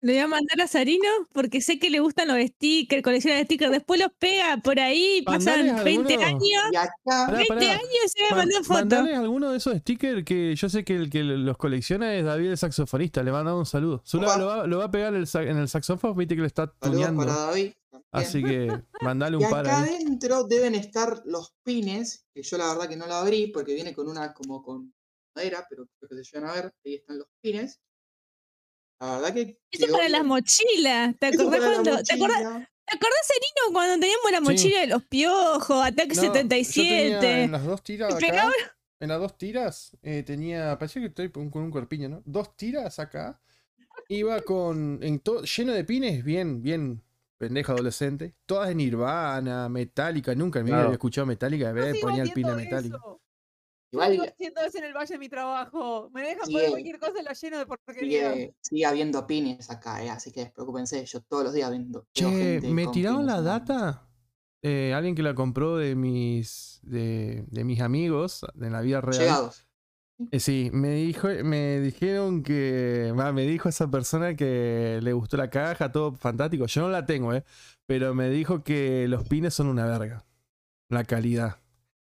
[0.00, 3.44] Le voy a mandar a Sarino porque sé que le gustan los stickers, colecciona de
[3.46, 3.72] stickers.
[3.72, 6.28] Después los pega por ahí, pasan Mandales 20 alguno.
[6.28, 6.42] años.
[6.72, 7.72] Y acá, Pará, 20 pará.
[7.72, 8.80] años y se va a Ma- mandar fotos.
[8.80, 12.50] mandale alguno de esos stickers que yo sé que el que los colecciona es David
[12.50, 13.24] el saxofonista.
[13.24, 14.04] Le manda un saludo.
[14.14, 14.38] Opa.
[14.38, 17.24] lo, va, lo va a pegar el en el saxofón, viste que le está tuneando.
[17.26, 17.72] para David.
[17.90, 18.08] también.
[18.12, 19.94] Así que mandale Y un par acá ahí.
[19.96, 23.92] adentro deben estar los pines, que yo la verdad que no lo abrí porque viene
[23.94, 24.94] con una como con
[25.34, 26.72] madera, pero creo que se llegan a ver.
[26.84, 27.80] Ahí están los pines.
[29.00, 29.60] La verdad que.
[29.70, 31.14] Eso quedó para las mochilas.
[31.18, 32.02] ¿Te acordás cuando?
[32.02, 32.40] ¿Te acordás.
[32.90, 34.44] ¿Te acordás, Serino, cuando teníamos la Sí.
[34.44, 37.42] mochila de los piojos, Ataque No, yo tenía 77?
[37.44, 38.26] en las dos tiras Y acá.
[38.26, 38.52] pegaba-
[39.00, 40.76] En las dos tiras eh, tenía.
[40.78, 42.22] Parecía que estoy con un cuerpiño, ¿no?
[42.24, 43.40] Dos tiras acá.
[44.08, 44.98] Iba con.
[45.02, 47.02] En to- lleno de pines, bien, bien.
[47.36, 48.34] Pendejo adolescente.
[48.46, 50.34] Todas de Nirvana, Metallica.
[50.34, 50.88] Nunca en mi vida Claro.
[50.88, 51.68] había escuchado Metallica.
[51.68, 52.96] Yo Me sigo ponía el pin haciendo Metallica.
[52.96, 53.20] eso.
[53.90, 56.10] Igual sigo haciendo eso en el valle de mi trabajo.
[56.12, 58.32] Me dejan poner Sigue- cualquier cosa y la lleno de porquería.
[58.34, 61.04] sigue, sigue habiendo pines acá, eh, así que despreocúpense.
[61.06, 62.06] Yo todos los días vendo.
[62.12, 64.04] Che, gente me tiraron la data.
[64.62, 66.80] eh, alguien que la compró de mis.
[66.82, 69.20] de, de mis amigos en la vida real.
[69.20, 69.64] Llegados.
[70.32, 73.14] Eh, sí, me dijo, me dijeron que.
[73.32, 76.66] me dijo esa persona que le gustó la caja, todo fantástico.
[76.66, 77.44] Yo no la tengo, eh.
[77.86, 80.26] Pero me dijo que los pines son una verga.
[80.90, 81.58] La calidad.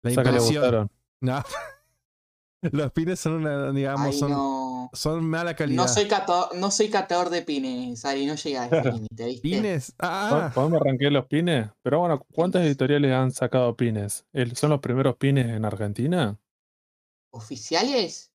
[0.03, 0.91] La O sea que le impresión.
[1.21, 1.43] No.
[2.63, 4.91] los pines son una, digamos, Ay, son, no.
[4.93, 5.83] son mala calidad.
[5.83, 9.41] No soy, catador, no soy catador de pines, Ari, no llega a ese límite, ¿viste?
[9.43, 9.93] Pines.
[9.93, 11.69] ¿Po- Ah, ¿Podemos arrancar los pines?
[11.83, 14.27] Pero bueno, ¿cuántas editoriales han sacado pines?
[14.33, 16.39] ¿El- ¿Son los primeros pines en Argentina?
[17.33, 18.33] ¿Oficiales?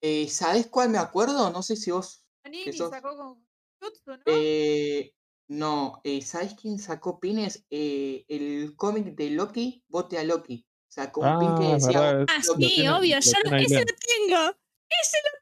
[0.00, 1.50] Eh, ¿Sabés cuál me acuerdo?
[1.50, 2.24] No sé si vos.
[2.42, 3.46] Panini sos- sacó con
[3.80, 4.22] Jutsu, ¿no?
[4.26, 5.12] Eh,
[5.48, 7.64] no, eh, ¿sabés quién sacó pines?
[7.70, 10.64] Eh, el cómic de Loki, Bote a Loki.
[10.88, 12.26] Sacó un pin que Ah, decía, verdad.
[12.28, 13.16] Ah, sí, tiene- obvio.
[13.16, 14.56] lo Yo lo- ese lo tengo.
[14.90, 15.38] Ese lo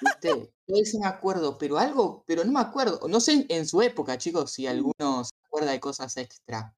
[0.00, 0.52] ¿viste?
[0.66, 3.00] Yo ese me acuerdo, pero algo, pero no me acuerdo.
[3.08, 6.74] No sé en, su época, chicos, si alguno se acuerda de cosas extra.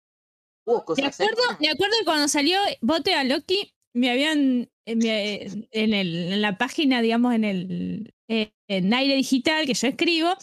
[0.67, 1.59] ¿Hubo Me acuerdo, extra?
[1.61, 6.59] me acuerdo que cuando salió Bote a Loki, me habían eh, en, el, en la
[6.59, 10.35] página, digamos, en el eh, en aire digital que yo escribo,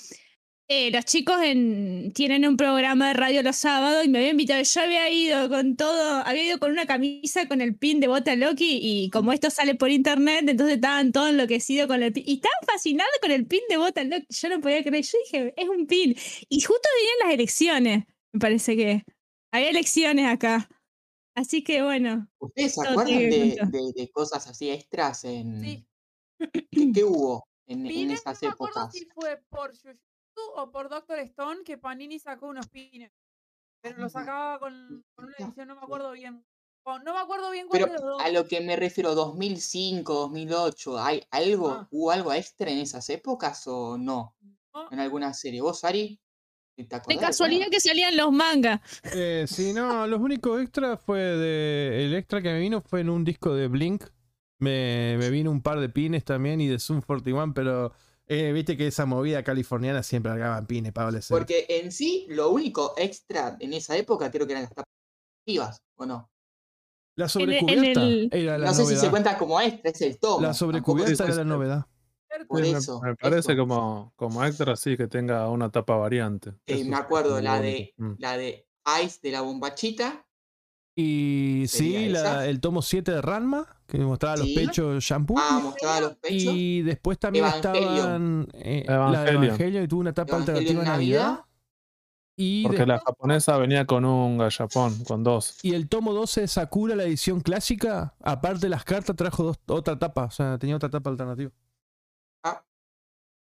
[0.73, 4.61] eh, los chicos en- tienen un programa de radio los sábados y me habían invitado.
[4.63, 8.31] Yo había ido con todo, había ido con una camisa con el pin de Bote
[8.31, 12.23] a Loki y como esto sale por internet, entonces estaban todos enloquecidos con el pin.
[12.25, 14.25] Y estaban fascinados con el pin de Bote a Loki.
[14.29, 15.03] Yo no podía creer.
[15.03, 16.15] Yo dije, es un pin.
[16.49, 19.03] Y justo venían las elecciones, me parece que.
[19.53, 20.69] Hay elecciones acá.
[21.35, 22.29] Así que bueno.
[22.39, 23.77] ¿Ustedes se acuerdan de, cuento.
[23.77, 25.61] de- de cosas así extras en.
[25.61, 25.85] Sí.
[26.71, 28.93] ¿Qué, qué hubo en, en esas no me acuerdo épocas?
[28.93, 29.71] si fue por
[30.55, 33.11] o por Doctor Stone que Panini sacó unos pines.
[33.81, 36.43] Pero los sacaba con, con una edición, no me acuerdo bien.
[36.83, 38.21] o no me acuerdo bien cuál Pero de los dos.
[38.21, 41.87] a lo que me refiero, 2005, 2008, ¿hay algo, Ah.
[41.91, 44.35] ¿hubo algo extra en esas épocas o no?
[44.73, 44.91] ¿no?
[44.91, 45.61] En alguna serie.
[45.61, 46.19] ¿Vos, Ari?
[46.77, 48.79] ¿Te De casualidad que salían los mangas.
[49.13, 52.05] Eh, sí, no, los únicos extras fue de.
[52.05, 54.05] El extra que me vino fue en un disco de Blink.
[54.59, 57.91] Me, me vino un par de pines también y de Zoom 41, pero
[58.33, 61.37] eh, viste que esa movida californiana siempre largaban pines para adolescentes.
[61.37, 66.05] Porque en sí, lo único extra en esa época creo que eran las tapas ¿o
[66.05, 66.31] no?
[67.17, 70.17] La en sobrecubierta el- era la no sé si se cuenta como extra, es el
[70.17, 70.41] tomo.
[70.41, 71.85] la sobrecubierta era la novedad.
[72.47, 76.53] Por me- parece como, como extra, sí, que tenga una tapa variante.
[76.65, 78.13] Eh, me acuerdo, la de, Mm.
[78.17, 78.65] la de
[79.03, 80.25] Ice de la bombachita.
[80.95, 84.55] Y sí, ¿Sería la- el tomo 7 de Ranma, que mostraba los Sí.
[84.55, 85.35] pechos shampoo.
[85.39, 86.53] Ah, mostraba los pechos.
[86.53, 87.85] y después también Evangelion.
[87.85, 89.43] estaban eh, la de Evangelion.
[89.45, 91.23] Evangelio y tuvo una tapa Evangelion alternativa en Navidad.
[91.27, 91.45] Navidad.
[92.37, 95.63] Y, Porque después- la japonesa venía con un gallapón, con dos.
[95.63, 99.59] y el tomo 12 de Sakura, la edición clásica, aparte de las cartas, trajo dos-
[99.67, 100.25] otra tapa.
[100.25, 101.51] O sea, tenía otra tapa alternativa.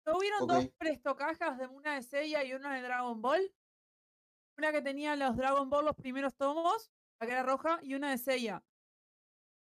[0.06, 0.48] ¿No hubieron Ok.
[0.52, 3.52] dos prestocajas de una de Seiya y una de Dragon Ball?
[4.56, 6.90] Una que tenía los Dragon Ball los primeros tomos,
[7.26, 8.62] que era roja, y una de Seiya.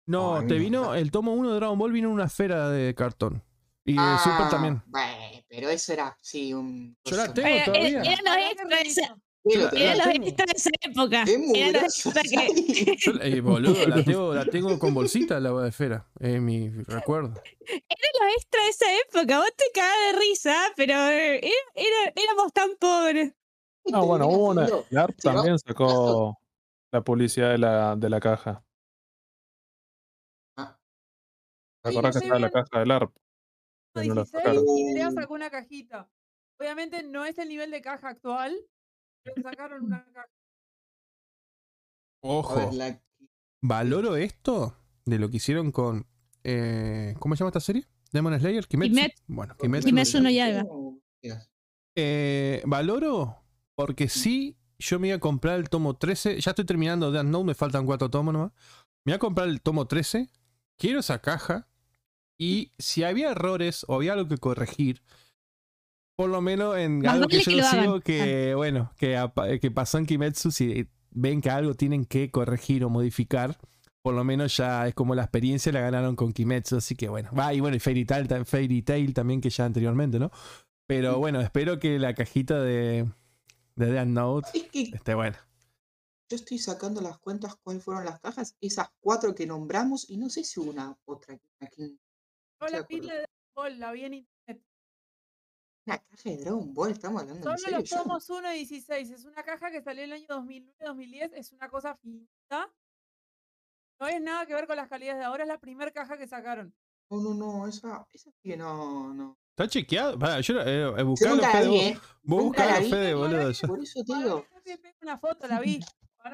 [0.06, 3.42] No, te vino, el tomo 1 de Dragon Ball vino en una esfera de cartón.
[3.86, 4.82] Y de Ah, Super también.
[4.86, 6.96] bueno, pero eso era, sí, un.
[7.04, 8.02] Yo la tengo Pero, todavía.
[8.02, 11.24] eh, eran los Ojalá que extras la los extras de esa época.
[11.54, 12.96] Eran los extras que.
[12.98, 16.06] Yo, eh, boludo, la tengo, la tengo con bolsita la esfera.
[16.18, 17.34] Es mi recuerdo.
[17.34, 19.38] los extras de esa época.
[19.38, 23.34] Vos te cagás de risa, pero eh, era- era- éramos tan pobres.
[23.86, 24.64] No, Ah, bueno, hubo una.
[24.66, 25.34] Terminás y ARP Sí, ¿no?
[25.34, 26.38] también sacó
[26.94, 28.64] la publicidad de la, de la caja.
[30.56, 30.78] Ah,
[31.82, 33.12] ¿Te ahí acordás que estaba la caja del ARP?
[33.96, 34.64] No la 16 sacaron.
[34.64, 36.08] y sacó una cajita.
[36.60, 38.54] Obviamente no es el nivel de caja actual,
[39.24, 40.28] pero sacaron una caja.
[42.22, 43.02] Ojo, ver, la-
[43.60, 46.06] valoro esto de lo que hicieron con.
[46.44, 47.84] eh, ¿Cómo se llama esta serie?
[48.12, 48.94] Demon Slayer, Kimetsu.
[48.94, 49.86] Kimet- Bueno, Kimetsu.
[49.88, 50.64] Kimetsu no Yaiba.
[51.96, 53.42] Eh, valoro
[53.76, 56.40] porque sí, yo me iba a comprar el tomo 13.
[56.40, 58.52] Ya estoy terminando de Unknown, me faltan cuatro tomos nomás.
[59.04, 60.28] Me iba a comprar el tomo 13.
[60.78, 61.68] Quiero esa caja.
[62.38, 65.02] Y si había errores o había algo que corregir,
[66.16, 69.70] por lo menos en Más algo que yo que lo sigo, que bueno, que, que
[69.70, 73.56] pasó en Kimetsu, si ven que algo tienen que corregir o modificar,
[74.02, 77.30] por lo menos ya es como la experiencia la ganaron con Kimetsu, así que bueno.
[77.38, 80.30] Va, y bueno, y Fairy Tail, ta- Fairy Tail también que ya anteriormente, ¿no?
[80.86, 83.06] Pero bueno, espero que la cajita de,
[83.76, 85.38] de Death Note Es que esté buena.
[86.28, 90.30] yo estoy sacando las cuentas cuáles fueron las cajas, esas cuatro que nombramos, y no
[90.30, 91.98] sé si hubo una otra aquí.
[92.60, 93.06] Yo Sí, la vi acuerdo.
[93.08, 94.62] la de Ball, la vi en internet.
[95.86, 99.10] Una caja de Dragon Ball, estamos hablando en Solo los no- tomos 1 y 16.
[99.10, 101.32] Es una caja que salió en el año 2009-2010.
[101.34, 102.72] Es una cosa finita.
[104.00, 105.42] No es nada que ver con las calidades de ahora.
[105.44, 106.74] Es la primera caja que sacaron.
[107.10, 109.36] No, no, no, esa, esa sí que no, no.
[109.56, 110.18] ¿Está chequeado?
[110.18, 111.98] Pará, yo eh, eh, buscalo, nunca la Fede, vi, vos- ¿eh?
[112.24, 112.88] vos la buscalo.
[112.90, 113.52] Fede, boludo.
[113.68, 114.46] Por eso te Para digo.
[115.02, 115.80] una foto, la vi.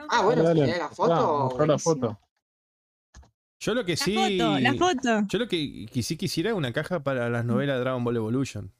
[0.08, 1.38] Ah, bueno, Dale, tenés la foto.
[1.44, 2.20] mostrá la foto.
[3.58, 4.14] Yo lo que La sí.
[4.14, 5.26] foto, la foto.
[5.28, 8.16] Yo lo que, que sí quisiera es una caja para las novelas de Dragon Ball
[8.16, 8.72] Evolution.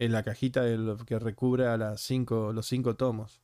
[0.00, 3.40] En la cajita de lo que recubre a las cinco, los cinco tomos.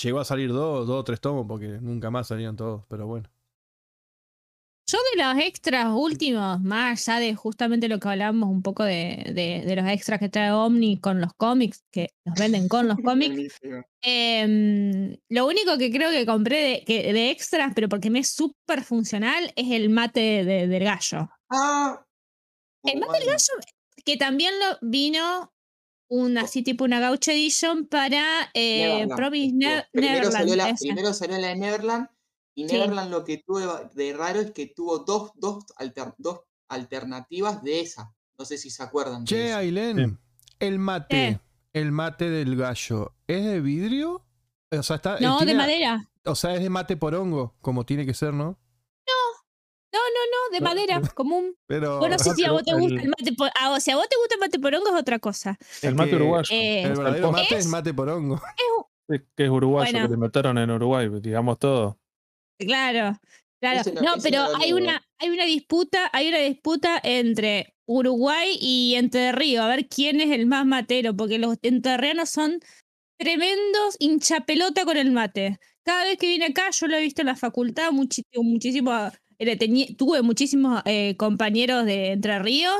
[0.00, 3.28] Llegó a salir dos, dos o tres tomos porque nunca más salían todos, pero bueno.
[4.88, 9.32] Yo de los extras últimos, más allá de justamente lo que hablábamos un poco de,
[9.34, 12.96] de- de los extras que trae Omni con los cómics, que los venden con los
[13.04, 13.58] cómics,
[14.02, 18.28] em, lo único que creo que compré de, que- de extras, pero porque me es
[18.28, 21.30] súper funcional, es el mate de- del gallo.
[21.50, 22.04] Ah.
[22.84, 23.54] El muy mate del gallo,
[24.04, 25.52] que también lo vino
[26.08, 28.22] una así tipo una Gaucho Edition para
[28.54, 29.58] eh, Neverland, Promise estuvo.
[29.58, 30.32] Ne- primero, Neverland.
[30.32, 30.76] salió la, esa.
[30.78, 32.08] primero salió la de Neverland
[32.56, 32.74] y Sí.
[32.74, 33.60] Neverland lo que tuvo
[33.94, 38.12] de raro es que tuvo dos, dos, alter- dos alternativas de esa.
[38.38, 39.24] No sé si se acuerdan.
[39.24, 39.52] de Che.
[39.52, 40.18] Ailén,
[40.58, 41.40] el mate, Eh.
[41.74, 44.24] el mate del gallo, ¿es de vidrio?
[44.72, 46.08] O sea, está, eh, No, de madera.
[46.24, 48.58] O sea, es de mate por hongo, como tiene que ser, ¿no?
[49.92, 51.56] No, no, no, de madera, común.
[51.66, 51.98] Pero.
[52.00, 53.50] Bueno, no sé si a vos te gusta el- el mate por...
[53.58, 55.56] ah, o sea, a vos te gusta el mate porongo es otra cosa.
[55.82, 56.48] El Es mate que uruguayo.
[56.54, 58.40] Eh, el verdadero mate es es- mate por hongo.
[59.08, 60.06] Sí, que es uruguayo, Bueno.
[60.06, 61.98] que le inventaron en Uruguay, digamos todo.
[62.58, 63.18] Claro,
[63.60, 63.82] claro.
[64.02, 69.64] No- pero hay una, hay una disputa, hay una disputa entre Uruguay y Entre Ríos,
[69.64, 72.58] a ver quién es el más matero, porque los entrerrianos son
[73.18, 75.58] tremendos hinchapelota con el mate.
[75.84, 78.92] Cada vez que viene acá, yo lo he visto en la facultad, muchi- muchísimo,
[79.38, 82.74] eh, tuve muchísimos eh, compañeros de Entre Ríos,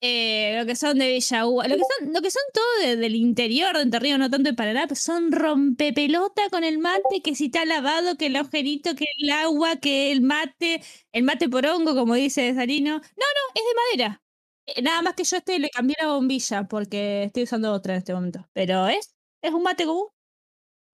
[0.00, 3.16] eh, lo que son de Villagua, lo que son, lo que son todo de- del
[3.16, 7.46] interior de Entre Ríos, no tanto de Paraná, son rompepelota con el mate, que si
[7.46, 10.82] está lavado, que el agujerito, que el agua, que el mate,
[11.12, 12.92] el mate porongo, como dice Salino.
[12.98, 14.22] No, no, es de madera.
[14.66, 17.98] Eh, Nada más que yo este le cambié la bombilla porque estoy usando otra en
[17.98, 18.48] este momento.
[18.52, 20.06] Pero es, es un mate común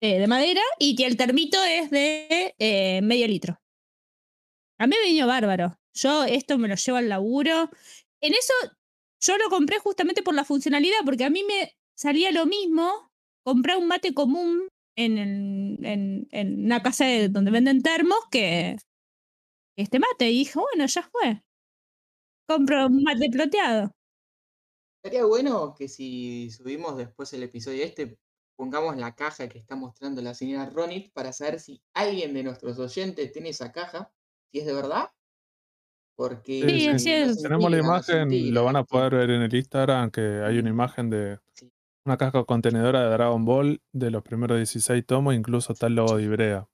[0.01, 2.55] eh, de madera y que el termito es de
[3.03, 3.59] medio litro.
[4.77, 5.77] A mí me vino bárbaro.
[5.93, 7.69] Yo esto me lo llevo al laburo.
[8.21, 8.53] En eso
[9.25, 13.09] yo lo compré justamente por la funcionalidad, porque a mí me salía lo mismo
[13.43, 18.77] comprar un mate común en, una casa de- donde venden termos que
[19.77, 20.29] este mate.
[20.29, 21.41] Y dije, bueno, ya fue.
[22.47, 23.91] Compro un mate ploteado.
[25.03, 28.17] Estaría bueno que si subimos después el episodio este,
[28.55, 32.79] pongamos la caja que está mostrando la señora Ronit para saber si alguien de nuestros
[32.79, 34.11] oyentes tiene esa caja,
[34.51, 35.11] si es de verdad.
[36.15, 37.41] Porque Sí, Sí, cierto.
[37.41, 41.09] Tenemos la imagen, lo van a poder ver en el Instagram, que hay una imagen
[41.09, 41.69] de Sí.
[42.05, 46.17] una caja contenedora de Dragon Ball de los primeros 16 tomos, incluso está el logo
[46.17, 46.67] de Ibrea.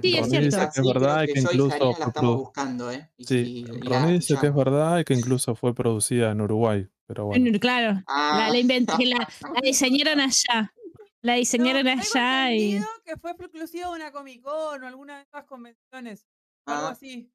[0.00, 0.46] Sí, es cierto.
[0.46, 3.10] dice Que es verdad y que incluso fue buscando, ¿eh?
[3.18, 6.88] Y Sí, y Ronnie dice que es verdad y que incluso fue producida en Uruguay,
[7.06, 7.46] pero bueno.
[7.46, 10.72] En- Claro, la, Ah, la, que la, la diseñaron allá.
[11.20, 12.62] La diseñaron No, allá y.
[12.76, 16.26] entendido que fue exclusiva de una Comic Con o alguna de esas convenciones.
[16.66, 17.30] Algo ah, así.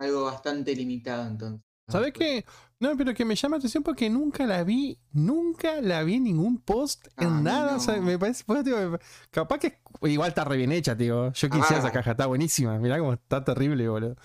[0.00, 1.60] Algo bastante limitado entonces.
[1.88, 2.44] ¿Sabes qué?
[2.78, 6.24] No, pero que me llama la atención porque nunca la vi, nunca la vi en
[6.24, 7.76] ningún post, en nada.
[7.76, 8.98] o sea, me parece, pues, tío,
[9.30, 11.32] capaz que igual está re bien hecha, tío.
[11.32, 11.92] Yo quisiera esa Ah.
[11.92, 12.78] caja, está buenísima.
[12.78, 14.16] Mirá cómo está terrible, boludo.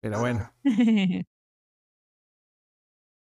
[0.00, 0.50] Pero bueno.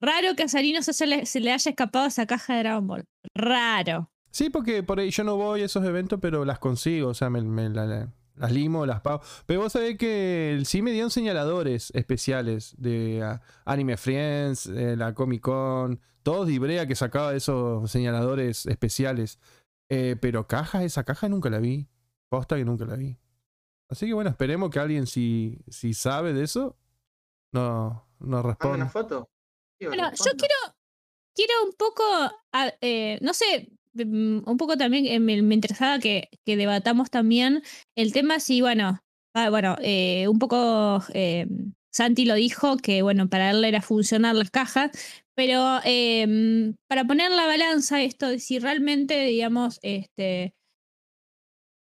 [0.01, 3.05] Raro que a Sarino se le, se le haya escapado esa caja de Dragon Ball.
[3.37, 4.11] Raro.
[4.31, 7.31] Sí, porque por ahí yo no voy a esos eventos, pero las consigo, o sea,
[7.31, 9.21] me, me la- la- las limo, las pago.
[9.47, 15.15] Pero vos sabés que sí me dieron señaladores especiales de ah, Anime Friends, eh, la
[15.15, 19.39] Comic Con, todos de Ibrea que sacaba esos señaladores especiales.
[19.89, 21.89] Eh, pero caja, esa caja nunca la vi.
[22.31, 23.19] Posta que nunca la vi.
[23.91, 26.79] Así que bueno, esperemos que alguien si, si sabe de eso,
[27.53, 28.77] no, no responda.
[28.77, 29.29] una foto.
[29.81, 30.55] Bueno, yo quiero,
[31.35, 32.03] quiero un poco,
[32.53, 37.63] a- eh, no sé, un poco también eh, me, interesaba que, que debatamos también
[37.97, 39.01] el tema si, bueno,
[39.35, 41.47] ah, bueno, eh, un poco eh,
[41.91, 44.91] Santi lo dijo, que bueno, para él era funcionar las cajas,
[45.35, 50.55] pero eh, para poner la balanza esto de si realmente, digamos, este,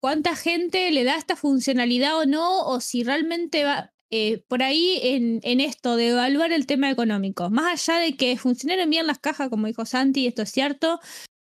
[0.01, 3.91] cuánta gente le da esta funcionalidad o no, o si realmente va
[4.49, 7.49] por ahí en, en esto de evaluar el tema económico.
[7.49, 10.99] Más allá de que funcionaron bien las cajas, como dijo Santi, esto es cierto,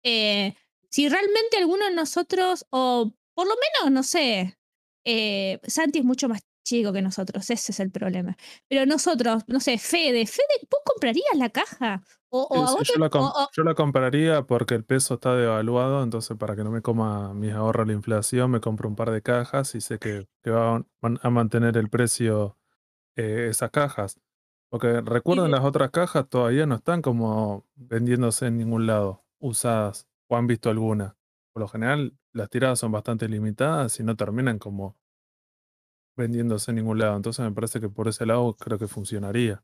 [0.05, 0.55] eh,
[0.89, 4.57] si realmente alguno de nosotros, o por lo menos, no sé,
[5.05, 8.37] eh, Santi es mucho más chico que nosotros, ese es el problema.
[8.69, 12.03] Pero nosotros, no sé, Fede, Fede, ¿vos comprarías la caja?
[12.29, 14.75] O, o Sí, a sí, vos yo, la com- o- o- yo la compraría porque
[14.75, 18.61] el peso está devaluado, entonces para que no me coma mis ahorros la inflación, me
[18.61, 20.87] compro un par de cajas y sé que, que van
[21.21, 22.57] a mantener el precio
[23.17, 24.19] eh, esas cajas.
[24.69, 30.07] Porque recuerden, de- las otras cajas todavía no están como vendiéndose en ningún lado, usadas,
[30.27, 31.17] o han visto alguna.
[31.53, 34.97] Por lo general, las tiradas son bastante limitadas y no terminan como
[36.17, 37.15] vendiéndose en ningún lado.
[37.15, 39.61] Entonces me parece que por ese lado creo que funcionaría.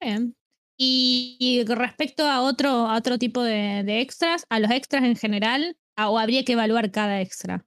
[0.00, 0.34] Bien.
[0.76, 5.16] Y, y respecto a otro, a otro tipo de, de extras, a los extras en
[5.16, 7.66] general, o habría que evaluar cada extra.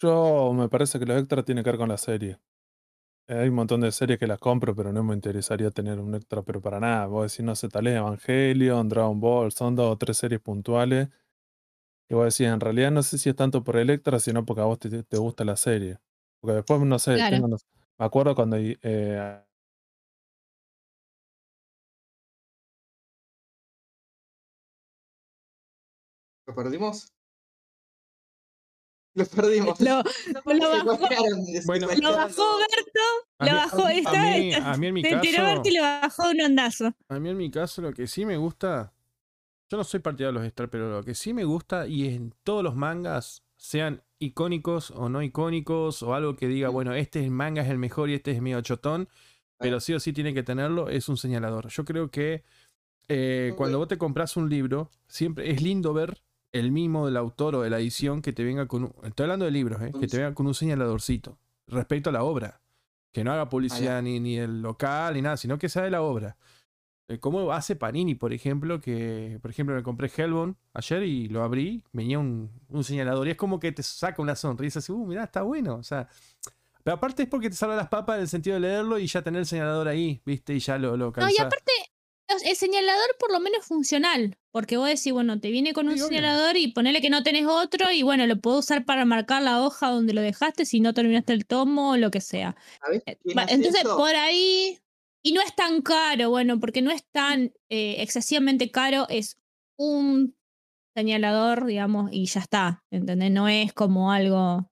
[0.00, 2.38] Yo me parece que los extras tienen que ver con la serie.
[3.28, 6.14] Eh, Hay un montón de series que las compro, pero no me interesaría tener un
[6.14, 7.06] extra, pero para nada.
[7.06, 11.08] Vos decís, no sé, tal vez Evangelion, Dragon Ball, son dos o tres series puntuales.
[12.08, 14.60] Y vos decís, en realidad no sé si es tanto por el extra, sino porque
[14.62, 15.98] a vos te, te gusta la serie.
[16.40, 17.28] Porque después, no sé, Claro.
[17.30, 17.66] tengo, no sé,
[17.98, 19.42] me acuerdo cuando eh,
[26.46, 27.12] ¿Lo perdimos?
[29.16, 29.80] Lo perdimos.
[29.80, 30.02] Lo,
[30.54, 30.98] lo bajó,
[31.66, 31.86] Bueno.
[32.00, 32.58] lo bajó.
[32.58, 33.00] Berto,
[33.38, 33.86] A lo mí- bajó.
[33.86, 36.40] a está- mí- está- a mí en mi se enteró Berto y le bajó un
[36.40, 36.94] ondazo.
[37.08, 38.92] A mí en mi caso lo que sí me gusta,
[39.70, 42.34] yo no soy partidario de los extras, pero lo que sí me gusta y en
[42.42, 47.62] todos los mangas, sean icónicos o no icónicos, o algo que diga, bueno, este manga
[47.62, 49.08] es el mejor y este es medio chotón,
[49.58, 51.68] pero sí o sí tiene que tenerlo, es un señalador.
[51.68, 52.42] Yo creo que
[53.08, 56.20] eh, cuando vos te compras un libro, siempre es lindo ver
[56.54, 59.44] el mimo del autor o de la edición que te venga con un, estoy hablando
[59.44, 59.90] de libros, ¿eh?
[59.98, 61.36] que te venga con un señaladorcito
[61.66, 62.60] respecto a la obra.
[63.12, 66.02] Que no haga publicidad ni, ni del local ni nada, sino que sea de la
[66.02, 66.36] obra.
[67.08, 71.42] Eh, Como hace Panini, por ejemplo, que por ejemplo me compré Hellbound ayer y lo
[71.42, 75.06] abrí, venía un, un señalador y es como que te saca una sonrisa, así, uh,
[75.06, 75.74] mirá, está bueno.
[75.74, 76.08] O sea,
[76.84, 79.22] pero aparte es porque te salva las papas en el sentido de leerlo y ya
[79.22, 80.54] tener el señalador ahí, ¿viste?
[80.54, 81.72] Y ya lo, lo No, y aparte,
[82.28, 85.94] el señalador por lo menos es funcional, porque vos decís, bueno, te viene con un
[85.94, 86.08] Sí, obvio.
[86.08, 89.62] señalador y ponele que no tenés otro y bueno, lo puedo usar para marcar la
[89.62, 92.56] hoja donde lo dejaste si no terminaste el tomo o lo que sea.
[92.80, 93.96] ¿Sabés Eh, quién Entonces, eso?
[93.96, 94.78] por ahí,
[95.22, 99.38] y no es tan caro, bueno, porque no es tan eh, excesivamente caro, es
[99.78, 100.36] un
[100.96, 103.30] señalador, digamos, y ya está, ¿entendés?
[103.30, 104.70] No es como algo...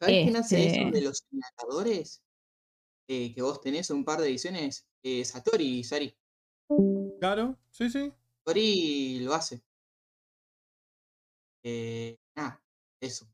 [0.00, 2.22] ¿Sabés quién hace eso este- de los señaladores?
[3.08, 4.86] Eh, que vos tenés un par de ediciones.
[5.02, 6.16] Eh, Satori y Sari.
[7.20, 8.12] Claro, sí, sí.
[8.44, 9.62] Satori lo hace.
[11.62, 12.62] Eh, nada,
[13.00, 13.26] eso.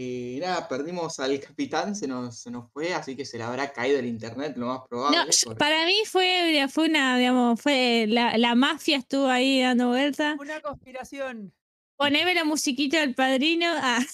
[0.00, 3.72] Eh, nada, perdimos al capitán, se nos, se nos fue, así que se le habrá
[3.72, 5.16] caído el internet, lo más probable.
[5.18, 9.88] No, porque- para mí fue, fue una, digamos, fue la, la mafia estuvo ahí dando
[9.88, 10.36] vuelta.
[10.38, 11.52] Una conspiración.
[11.96, 13.66] Poneme la musiquita del padrino.
[13.76, 14.04] Ah.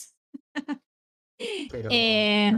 [1.70, 2.53] pero- Eh,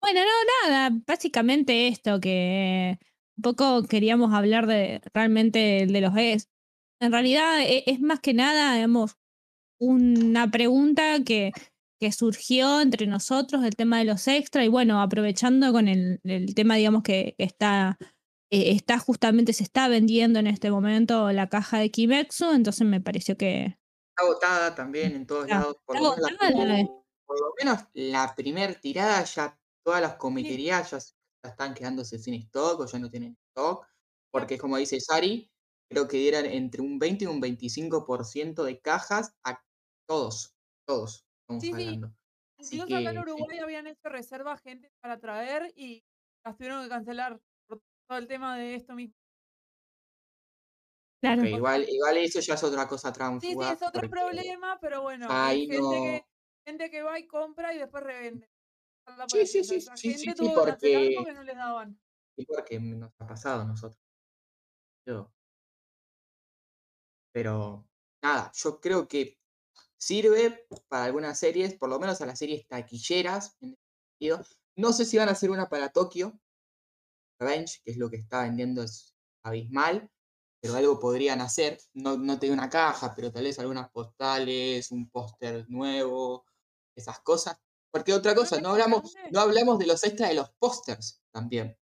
[0.00, 2.98] bueno, no, nada, básicamente esto, que
[3.36, 6.48] un poco queríamos hablar de realmente de los es.
[7.00, 9.16] En realidad e- es, más que nada, digamos,
[9.78, 11.52] una pregunta que,
[12.00, 16.54] que surgió entre nosotros, el tema de los extras, y bueno, aprovechando con el, el
[16.54, 17.98] tema, digamos, que está,
[18.50, 23.00] eh, está justamente, se está vendiendo en este momento la caja de Kimetsu, entonces me
[23.00, 23.64] pareció que...
[24.16, 25.76] Está agotada también en todos Está- lados.
[25.84, 26.86] Por está lo, menos la,
[27.26, 31.15] por lo menos la primer tirada ya todas las comiquerías ya, s- ya
[31.48, 33.86] están quedándose sin stock o ya no tienen stock.
[34.32, 35.50] Porque como dice Sari,
[35.90, 39.62] creo que dieran entre un 20 y un 25% de cajas a
[40.08, 40.54] todos.
[40.86, 41.72] Todos estamos Sí, sí.
[41.72, 42.14] hablando.
[42.58, 43.18] Incluso acá en sí.
[43.18, 46.04] Uruguay habían hecho reserva gente para traer y
[46.44, 49.14] las tuvieron que cancelar por todo el tema de esto mismo.
[51.22, 51.44] Claro.
[51.44, 53.72] Igual, igual eso ya es otra cosa Sí, sí, tránfuga.
[53.72, 55.90] es otro porque problema, pero bueno, hay ahí gente, no.
[55.90, 56.26] que,
[56.66, 58.48] gente que va y compra y después revende.
[59.06, 61.98] La Sí, sí, sí, sí, sí, que porque, porque no les daban.
[62.36, 64.00] sí, porque nos ha pasado a nosotros.
[65.06, 65.32] Yo-
[67.32, 67.88] Pero
[68.22, 69.38] nada, yo creo que
[69.98, 73.56] sirve para algunas series, por lo menos a las series taquilleras.
[73.60, 73.76] en
[74.18, 74.44] sentido.
[74.76, 76.40] No sé si van a hacer una para Tokio,
[77.38, 80.10] Revenge, que es lo que está vendiendo es abismal,
[80.60, 81.78] pero algo podrían hacer.
[81.94, 86.46] No, no te una caja, pero tal vez algunas postales, un póster nuevo,
[86.96, 87.58] esas cosas.
[87.96, 91.76] Porque otra Creo cosa, no hablamos, no hablamos de los extras de los pósters también.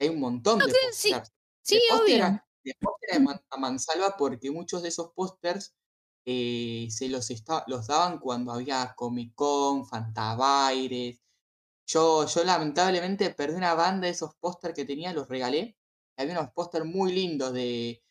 [0.00, 1.10] Hay un montón No, de creo que sí.
[1.10, 1.32] pósters.
[1.62, 2.24] Sí, de póster obvio.
[2.26, 2.46] a,
[3.12, 5.74] de man- a mansalva porque muchos de esos pósters
[6.26, 7.28] eh, se los,
[7.66, 11.20] los daban cuando había Comic Con, Fantabaires.
[11.86, 15.76] Yo, yo lamentablemente perdí una banda de esos pósters que tenía, los regalé.
[16.18, 18.02] Había unos pósters muy lindos de,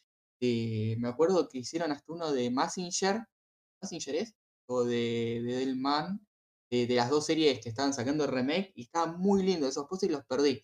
[0.42, 3.24] de- Me acuerdo que hicieron hasta uno de Massinger.
[3.82, 4.36] ¿Massinger es?
[4.68, 6.27] O de, de Delman.
[6.70, 8.72] De, de las dos series que estaban sacando el remake.
[8.76, 10.62] Y estaban muy lindos esos pósters y los perdí.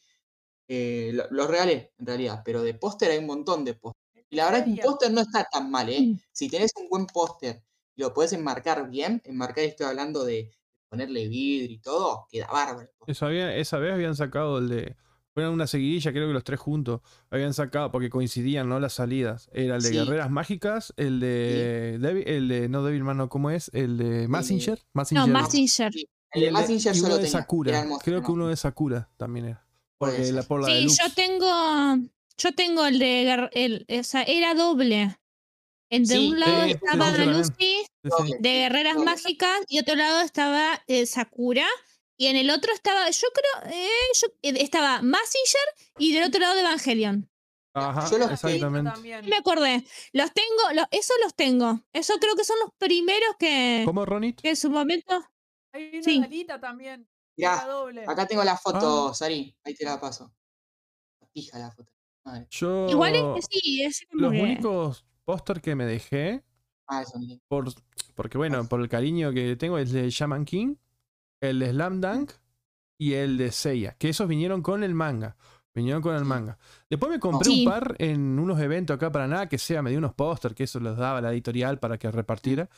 [0.68, 2.42] Eh, lo- los regalé, en realidad.
[2.44, 4.26] Pero de póster hay un montón de pósters.
[4.30, 6.02] Y la verdad que un póster no está tan mal, ¿eh?
[6.02, 6.20] Mm.
[6.32, 7.62] Si tenés un buen póster
[7.96, 10.50] y lo podés enmarcar bien, enmarcar estoy hablando de
[10.90, 12.90] ponerle vidrio y todo, queda bárbaro.
[12.98, 13.12] póster.
[13.12, 14.96] Eso había- esa vez habían sacado el de.
[15.34, 17.02] Fueron una seguidilla, creo que los tres juntos.
[17.32, 18.80] Habían sacado, porque coincidían, ¿no?
[18.80, 19.50] Las salidas.
[19.52, 19.96] Era el de Sí.
[19.96, 21.98] Guerreras Mágicas, el de.
[22.00, 22.70] Devi- el de.
[22.70, 23.72] No Devilman, no, ¿cómo es?
[23.74, 24.78] El de Massinger.
[24.80, 25.28] No, Massinger.
[25.30, 25.92] Massinger.
[25.94, 27.32] Sí, y el de el Mazinger y uno de tenía.
[27.32, 27.80] Sakura.
[27.80, 29.66] hermoso, Creo que uno de Sakura también era.
[29.98, 30.48] Puede Porque la, ser.
[30.48, 32.10] por la Sí, yo tengo.
[32.38, 33.50] Yo tengo el de.
[33.54, 35.18] El, o sea, era doble.
[35.90, 37.26] En de Sí, un lado sí, sí, estaba sí.
[37.26, 38.34] Lucy Sí, sí.
[38.40, 39.06] De sí, Guerreras doble.
[39.06, 41.66] Mágicas y otro lado estaba eh, Sakura.
[42.24, 43.90] Y en el otro estaba, yo creo, eh,
[44.22, 47.30] yo- eh, estaba Massinger y del otro lado Evangelion.
[47.74, 48.54] Ajá, Yo los tengo.
[48.54, 48.92] exactamente.
[48.92, 49.24] también.
[49.26, 49.84] Sí Me acordé.
[50.14, 51.82] Los tengo, los, esos los tengo.
[51.92, 54.40] Eso creo que son los primeros que, ¿Cómo, Ronit?
[54.40, 55.22] que en su momento.
[55.74, 56.46] Hay una Sí.
[56.62, 57.10] También.
[57.36, 58.06] Mirá, doble.
[58.08, 59.14] acá tengo la foto, Ah.
[59.14, 59.54] Sari.
[59.66, 60.34] Ahí te la paso.
[61.34, 61.92] Pija la foto.
[62.24, 62.48] Madre.
[62.52, 62.88] Yo.
[62.90, 66.42] Igual es que sí, es Los que- únicos póster que me dejé,
[66.88, 67.20] Ah, eso
[67.50, 67.66] por,
[68.16, 70.76] porque bueno, por el cariño que tengo, es el de Shaman King,
[71.50, 72.32] el de Slam Dunk
[72.98, 75.36] y el de Seiya, que esos vinieron con el manga.
[75.76, 76.58] Vinieron con el manga.
[76.90, 77.66] Después me compré Sí.
[77.66, 80.66] un par en unos eventos acá para nada, que sea, me dio unos póster, que
[80.66, 82.70] eso los daba la editorial para que repartiera.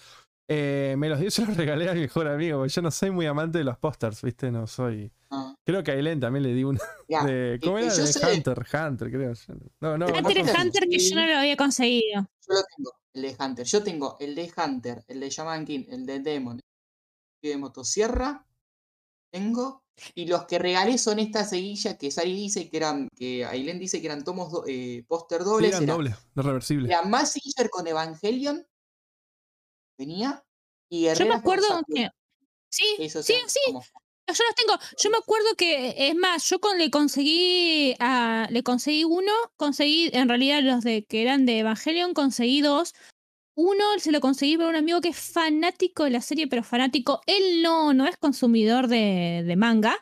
[0.47, 3.11] Eh, me los dio, se los regalé a mi mejor amigo, porque yo no soy
[3.11, 4.49] muy amante de los pósters, ¿viste?
[4.49, 5.11] No soy.
[5.29, 7.59] Ah, Creo que a Aileen también le di uno mirá, de.
[7.61, 7.93] ¿Cómo era?
[7.93, 9.33] De Hunter, Hunter, creo.
[9.81, 12.21] No, no, no Hunter Hunter, Hunter que yo no lo había conseguido.
[12.47, 13.65] Yo lo tengo, el de Hunter.
[13.65, 16.61] Yo tengo el de Hunter, el de Shaman King, el de Demon,
[17.41, 18.45] el de Motosierra.
[19.39, 19.83] Tengo.
[20.13, 23.99] Y los que regalé son esta seguilla que Sari dice que eran, que Aileen dice
[24.01, 25.69] que eran tomos do- eh, póster Sí, dobles.
[25.71, 26.41] eran era, dobles, no
[26.85, 28.65] era Mazinger con Evangelion.
[29.97, 30.43] Venía.
[30.89, 32.09] Y Yo me acuerdo que.
[32.69, 33.59] Sí, sí, sí.
[33.67, 33.81] como-
[34.27, 34.73] Yo los tengo.
[35.01, 40.09] Yo me acuerdo que, es más, yo con, le conseguí a, le conseguí uno, conseguí,
[40.13, 42.93] en realidad los de que eran de Evangelion, conseguí dos.
[43.57, 47.21] Uno se lo conseguí para un amigo que es fanático de la serie, pero fanático.
[47.25, 49.95] Él no, no es consumidor de, de manga,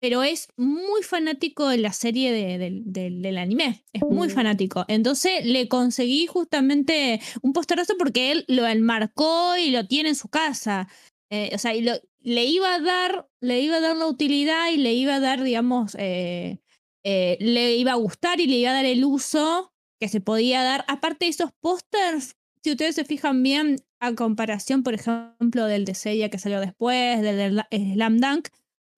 [0.00, 3.84] pero es muy fanático de la serie de- del- anime.
[3.92, 4.84] Es muy fanático.
[4.88, 10.28] Entonces le conseguí justamente un posterazo porque él lo enmarcó y lo tiene en su
[10.28, 10.88] casa.
[11.30, 14.70] Eh, o sea, y lo- le iba a dar, le iba a dar la utilidad
[14.72, 16.58] y le iba a dar, digamos, eh,
[17.04, 20.62] eh, le iba a gustar y le iba a dar el uso que se podía
[20.62, 20.84] dar.
[20.88, 25.94] Aparte de esos pósters, si ustedes se fijan bien, a comparación, por ejemplo, del de
[25.94, 28.48] Seiya que salió después, del de eh, Slam Dunk,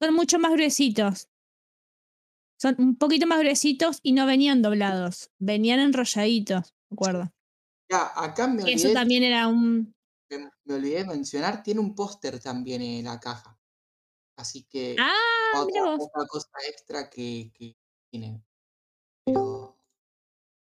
[0.01, 1.29] son mucho más gruesitos.
[2.61, 7.33] Son un poquito más gruesitos y no venían doblados, venían enrolladitos, ¿de acuerdo?
[7.91, 9.95] Ya, acá me Y eso olvidé, también era un...
[10.31, 13.59] me, me olvidé de mencionar, tiene un póster también en la caja.
[14.37, 17.77] Así que Ah, otra, otra cosa extra que, que
[18.11, 18.43] tiene.
[19.25, 19.77] Pero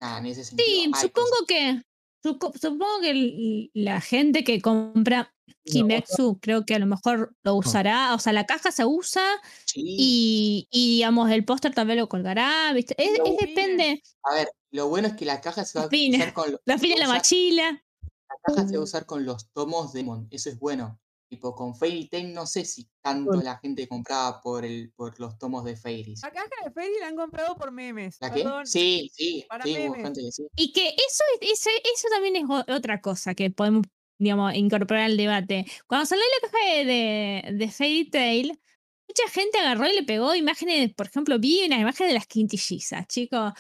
[0.02, 0.68] nada, en ese sentido.
[0.68, 1.82] Sí, supongo que
[2.24, 5.30] supongo que el- la gente que compra.
[5.66, 9.24] Kimetsu creo que a lo mejor lo usará, o sea, la caja se usa
[9.66, 12.96] Sí, y, y, digamos el póster también lo colgará, ¿viste?
[13.02, 16.34] Es, depende, a ver, lo bueno es que la caja se va a Los usar
[16.34, 17.72] con lo- la fila en la mochila.
[18.02, 21.00] la caja se va a usar con los tomos de Demon, eso es bueno.
[21.34, 23.44] Tipo, con Fairy Tail no sé si tanto Bueno.
[23.44, 26.22] la gente compraba por, el, por los tomos de Fairies.
[26.22, 28.18] La caja de Fairy la han comprado por memes.
[28.22, 28.46] ¿La qué?
[28.66, 30.04] Sí, sí, para sí, hubo memes.
[30.04, 30.44] gente que sí.
[30.56, 33.84] Y que eso, es- ese- eso también es otra cosa que podemos,
[34.20, 35.66] digamos, incorporar al debate.
[35.88, 38.60] Cuando salió la caja de, de, de Fairy Tail,
[39.08, 43.08] mucha gente agarró y le pegó imágenes, por ejemplo, vi una imagen de las quintillizas,
[43.08, 43.54] chicos.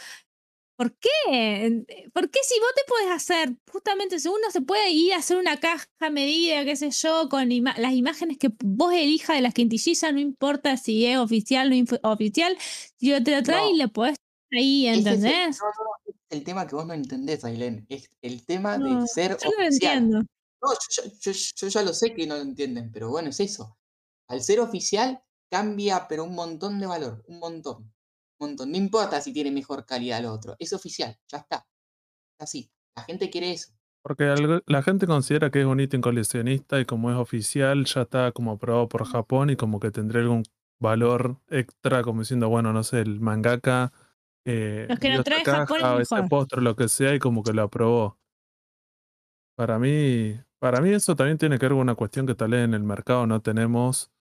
[0.75, 1.85] ¿Por qué?
[2.13, 5.37] ¿Por qué si vos te puedes hacer, justamente si uno se puede ir a hacer
[5.37, 9.53] una caja medida, qué sé yo, con ima- las imágenes que vos elijas de las
[9.53, 12.57] quintillizas, no importa si es oficial o no oficial,
[12.97, 14.17] si te lo traes y le podés
[14.51, 15.59] ahí, Ese es el- ¿entendés?
[15.59, 17.85] no, no, no, es el tema que vos no entendés, Ailén.
[17.89, 19.93] Es el tema de ser yo no lo oficial.
[19.97, 20.19] entiendo.
[20.61, 23.77] No, yo, yo- yo ya lo sé que no lo entienden, pero bueno, es eso.
[24.27, 25.21] Al ser oficial
[25.51, 27.93] cambia, pero un montón de valor, un montón.
[28.39, 28.71] Montón.
[28.71, 31.65] No importa si tiene mejor calidad el otro, es oficial, ya está.
[32.39, 32.69] Así.
[32.95, 33.73] La gente quiere eso.
[34.03, 38.31] Porque la gente considera que es un ítem coleccionista y como es oficial ya está
[38.33, 40.43] como aprobado por Japón y como que tendría algún
[40.79, 43.93] valor extra, como diciendo, bueno, no sé, el mangaka
[44.45, 46.29] eh, Los que esta trae Japón es caja o este mejor.
[46.29, 48.19] postre, lo que sea, y como que lo aprobó.
[49.55, 52.65] Para mí, para mí eso también tiene que ver con una cuestión que tal vez
[52.65, 54.11] en el mercado no tenemos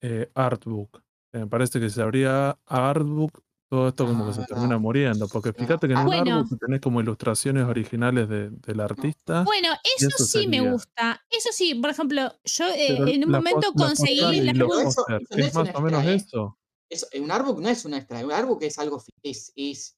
[0.00, 1.02] eh, artbook.
[1.32, 5.28] Me parece que si habría artbook, todo esto como que Ah, se termina muriendo.
[5.28, 6.38] Porque fíjate que en Ah, un Bueno.
[6.40, 9.44] artbook tenés como ilustraciones originales de- del artista.
[9.44, 11.24] Bueno, eso, eso sí me gusta.
[11.30, 14.20] Eso sí, por ejemplo, yo eh, en un la momento la conseguí
[14.52, 16.16] Pero eso- póster, eso no es más o menos extra, ¿eh?
[16.16, 16.58] eso.
[16.90, 19.96] Eso, un artbook no es un extra, un artbook es algo, es, es,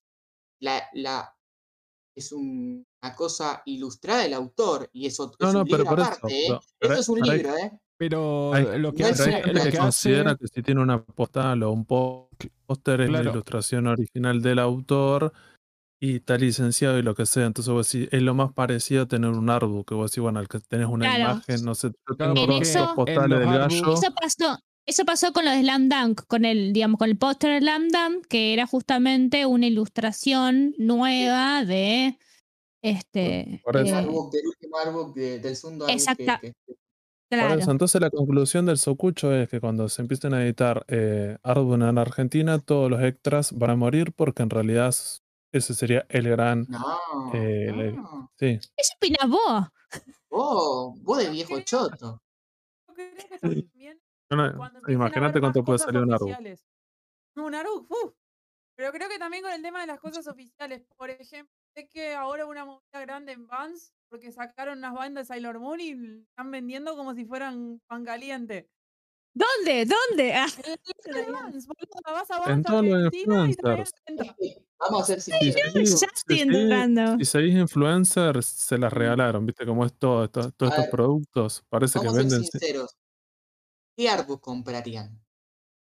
[0.61, 1.37] la, la,
[2.17, 5.91] es un- una cosa ilustrada del autor y eso No, es no, un pero libro
[5.97, 6.29] por eso.
[6.29, 6.59] ¿eh?
[6.79, 7.73] pero- Eso es un libro, ¿eh?
[7.97, 11.71] Pero lo que hace, lo que que considera hace, que si tiene una postal o
[11.71, 15.33] un póster es la ilustración original del autor
[16.01, 17.47] y está licenciado y lo que sea.
[17.47, 20.41] Entonces vos decís, es lo más parecido a tener un artbook, que vos decís, bueno,
[20.41, 21.33] al que tenés una Claro.
[21.35, 23.93] imagen, no sé, yo Claro, tengo En dos, eso- postales los del gallo.
[23.95, 27.53] Eso pasó, eso pasó con lo de Slam Dunk, con el, digamos, con el póster
[27.53, 32.19] de Slam Dunk, que era justamente una ilustración nueva de
[32.83, 33.95] este Por El eso.
[33.95, 36.75] eh, artbook del último artbook de- del segundo artbook Exacta- que- que-
[37.43, 41.39] Por eso, entonces la conclusión del Socucho es que cuando se empiecen a editar eh,
[41.43, 44.95] artbook en Argentina, todos los extras van a morir porque en realidad
[45.53, 46.67] ese sería el gran...
[46.69, 47.97] No, Eh.
[48.37, 49.69] Sí, ¿Qué opinas vos?
[50.29, 52.21] Vos, vos de viejo choto.
[54.89, 56.67] Imagínate cuánto puede salir un oficiales.
[57.37, 58.15] Un uf.
[58.77, 60.85] Pero creo que también con el tema de las cosas oficiales.
[60.97, 65.35] Por ejemplo, sé que ahora una movida grande en Vans, porque sacaron unas bandas de
[65.35, 65.91] Sailor Moon y
[66.29, 68.69] están vendiendo como si fueran pan caliente.
[69.37, 69.85] ¿Dónde?
[69.87, 70.33] ¿Dónde?
[70.35, 70.47] Ah,
[72.13, 73.91] vas a En todos los influencers.
[74.07, 74.37] 70.
[74.79, 75.73] Vamos a ser Si sinceros.
[75.73, 75.97] si
[76.37, 77.19] seguís- entrando.
[77.19, 80.25] si seguís influencers, se las regalaron, ¿viste cómo es todo?
[80.25, 82.49] esto- todos A estos ver, productos parece que Vamos a ser venden.
[82.51, 82.97] sinceros.
[83.97, 85.21] ¿Qué artbook comprarían?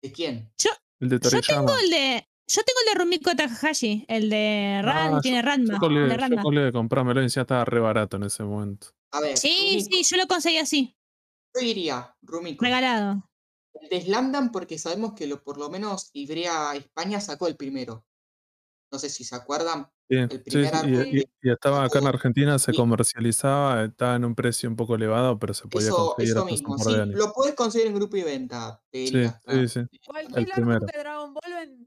[0.01, 0.51] ¿De quién?
[0.99, 2.28] El de Yo tengo el de.
[2.51, 5.73] Yo tengo el de Rumiko Takahashi, el de Ran, Ah, tiene Yo Ranma.
[5.75, 6.41] el colgué, de yo Ranma.
[6.41, 8.87] colgué de comprármelo y ya estaba re barato en ese momento.
[9.11, 10.95] A ver, Sí, Rumiko, sí, yo lo conseguí así,
[11.55, 12.65] yo diría Rumiko.
[12.65, 13.23] regalado.
[13.81, 18.03] El de Slamdam porque sabemos que lo, por lo menos Ibrea España sacó el primero.
[18.91, 19.87] No sé si se acuerdan.
[20.09, 22.77] Sí, El primer sí, y- y, y estaba acá en Argentina, se sí.
[22.77, 26.77] comercializaba, estaba en un precio un poco elevado, pero se podía Eso, conseguir eso mismo.
[26.79, 28.81] Sí, lo puedes conseguir en grupo y venta.
[28.89, 29.99] Te Sí, sí, sí.
[30.07, 30.79] Cualquier El primero.
[30.87, 31.85] de Dragon Ball en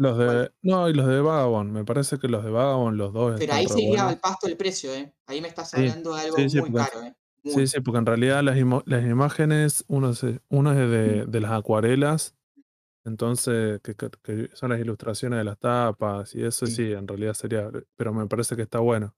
[0.00, 0.24] Los de.
[0.24, 0.54] ¿Cuál?
[0.62, 1.72] No, y los de Vagabond.
[1.72, 4.46] Me parece que los de Vagabond, los dos Pero están ahí se iría al pasto
[4.46, 5.14] el precio, ¿eh?
[5.26, 7.14] Ahí me estás Sí, hablando de algo sí, sí, muy porque- caro, ¿eh?
[7.44, 7.66] Sí, Muy.
[7.66, 12.34] sí, porque en realidad las, las imágenes, uno, se- uno es de, de las acuarelas,
[13.04, 16.72] entonces, que, que- que son las ilustraciones de las tapas y eso Sí.
[16.76, 19.14] sí, en realidad sería, pero me parece que está bueno.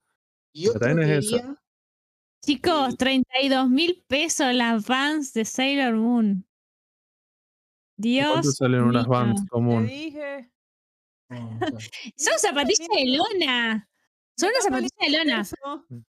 [0.53, 1.57] Y pero otro también es diría,
[2.45, 2.97] Chicos, Sí.
[2.97, 6.45] 32 mil pesos las Vans de Sailor Moon.
[7.99, 9.07] ¿Y ¿Cuánto Dios salen unas.
[9.07, 9.87] Vans Te común?
[9.87, 10.51] dije.
[11.33, 12.13] Sé.
[12.17, 13.89] Son zapatillas de lona.
[14.37, 15.43] Son unas zapatillas de lona.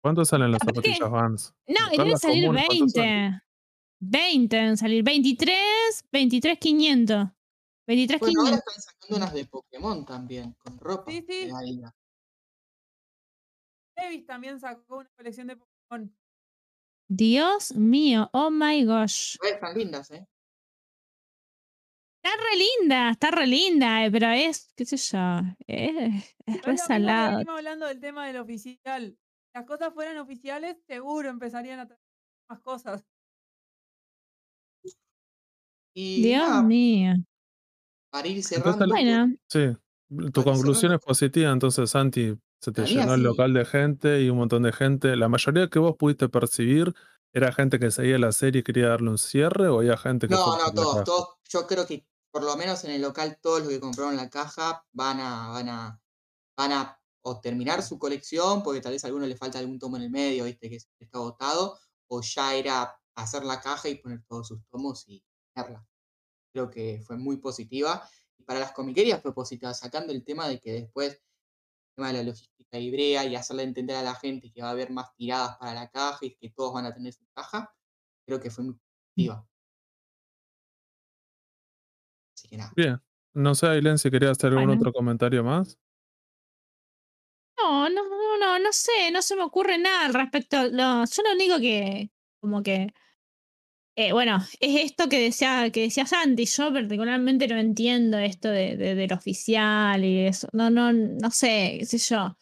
[0.01, 1.53] ¿Cuánto salen las zapatillas Vans?
[1.67, 3.31] No, deben salir comunes, ¿cuánto salen?
[3.31, 3.41] 20.
[3.99, 5.03] 20 deben salir.
[5.03, 7.27] 23, 23, 500.
[7.87, 8.67] 23, Bueno, ahora 500.
[8.67, 11.11] están sacando unas de Pokémon también, con ropa.
[11.11, 11.51] Sí, sí.
[13.95, 16.15] Levis también sacó una colección de Pokémon.
[17.07, 19.37] Dios mío, oh my gosh.
[19.43, 20.25] Están lindas, ¿eh?
[22.25, 26.71] Está re linda, está re linda, eh, pero es, qué sé yo, es, es re
[26.71, 27.51] mismo salado.
[27.51, 29.15] hablando del tema del oficial.
[29.15, 32.01] Si las cosas fueran oficiales, seguro empezarían a traer
[32.49, 33.05] más cosas.
[35.93, 37.13] Y Dios nada, mío.
[38.09, 39.77] para ir Entonces, cerrando, Bueno, Sí,
[40.33, 44.31] tu conclusión cerrar- es positiva, entonces Santi, se te llenó el local de gente y
[44.31, 45.15] un montón de gente.
[45.15, 46.91] La mayoría que vos pudiste percibir
[47.35, 50.35] ¿Era gente que seguía la serie y quería darle un cierre o había gente que
[50.35, 51.27] No, no, todos, todos.
[51.49, 52.05] Yo creo que
[52.35, 55.69] por lo menos en el local todos los que compraron la caja van a, van
[55.69, 56.01] a,
[56.57, 59.95] van a o terminar su colección, porque tal vez a alguno le falta algún tomo
[59.95, 61.79] en el medio, viste, que está agotado,
[62.09, 65.23] o ya era hacer la caja y poner todos sus tomos y
[65.53, 65.87] tenerla.
[66.51, 68.05] Creo que fue muy positiva.
[68.37, 71.21] Y para las comiquerías fue positiva, sacando el tema de que después, el
[71.95, 74.91] tema de la logística hebrea y hacerle entender a la gente que va a haber
[74.91, 77.73] más tiradas para la caja y que todos van a tener su caja,
[78.25, 79.47] creo que fue muy positiva.
[82.57, 82.73] Nada.
[82.75, 82.99] Bien.
[83.33, 84.79] No sé, Aileen, si quería hacer algún Bueno.
[84.79, 85.77] otro comentario más.
[87.57, 90.69] No, no, no, no, no sé, no se me ocurre nada al respecto.
[90.71, 92.93] No, yo lo único que, como que,
[93.97, 96.45] eh, bueno, es esto que decía, que decía Santi.
[96.45, 100.47] Yo particularmente no entiendo esto de, de- del oficial y eso.
[100.53, 102.37] No, no, no sé, qué sé yo.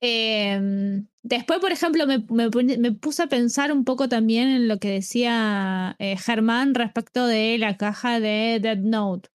[0.00, 4.90] Em, después, por ejemplo, me, me puse a pensar un poco también en lo que
[4.90, 9.28] decía eh, Germán respecto de la caja de Dead Note.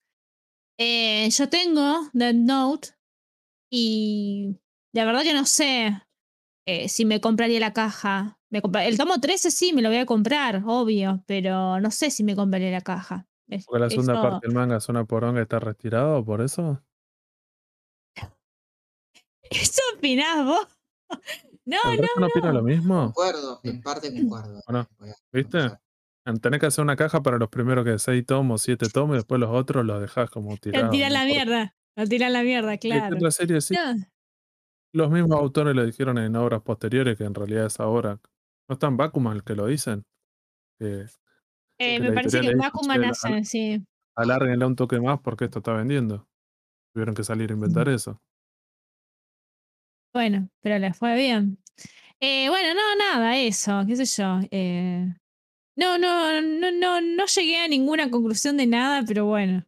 [0.78, 2.90] Eh, yo tengo Dead Note
[3.72, 4.58] y
[4.94, 6.02] la verdad que no sé
[6.68, 8.40] eh, si me compraría la caja.
[8.50, 12.12] Me compra- el tomo 13 sí, me lo voy a comprar, obvio, pero no sé
[12.12, 13.28] si me compraría la caja.
[13.50, 16.42] Es- Porque la segunda eso- parte del manga es una poronga y está retirado, por
[16.42, 16.82] eso.
[19.50, 20.68] ¿Eso opinás vos?
[21.66, 23.08] No, ¿El no, no lo mismo?
[23.08, 24.62] Concuerdo, en parte concuerdo.
[24.68, 24.88] Bueno,
[25.34, 25.58] ¿viste?
[26.42, 29.40] Tenés que hacer una caja para los primeros que seis tomos, siete tomos, y después
[29.40, 30.92] los otros los dejás como tirados.
[30.92, 31.76] tiran no la mierda.
[31.96, 33.16] Lo tiran la mierda, claro.
[33.16, 33.96] otra serie sí, No,
[34.94, 38.20] los mismos autores lo dijeron en obras posteriores, que en realidad es ahora.
[38.70, 40.04] ¿No están Bakuman el que lo dicen?
[40.80, 41.06] Eh,
[41.80, 43.86] que me parece que Bakuman "Che, hace, sí.
[44.16, 46.28] alárguenle un toque más porque esto está vendiendo.
[46.94, 48.22] Tuvieron que salir a inventar eso.
[50.14, 51.58] Bueno, pero le fue bien.
[52.20, 54.40] Eh, bueno, no, nada, eso, qué sé yo.
[54.52, 55.14] eh,
[55.78, 59.66] no, no, no, no, no llegué a ninguna conclusión de nada, pero bueno.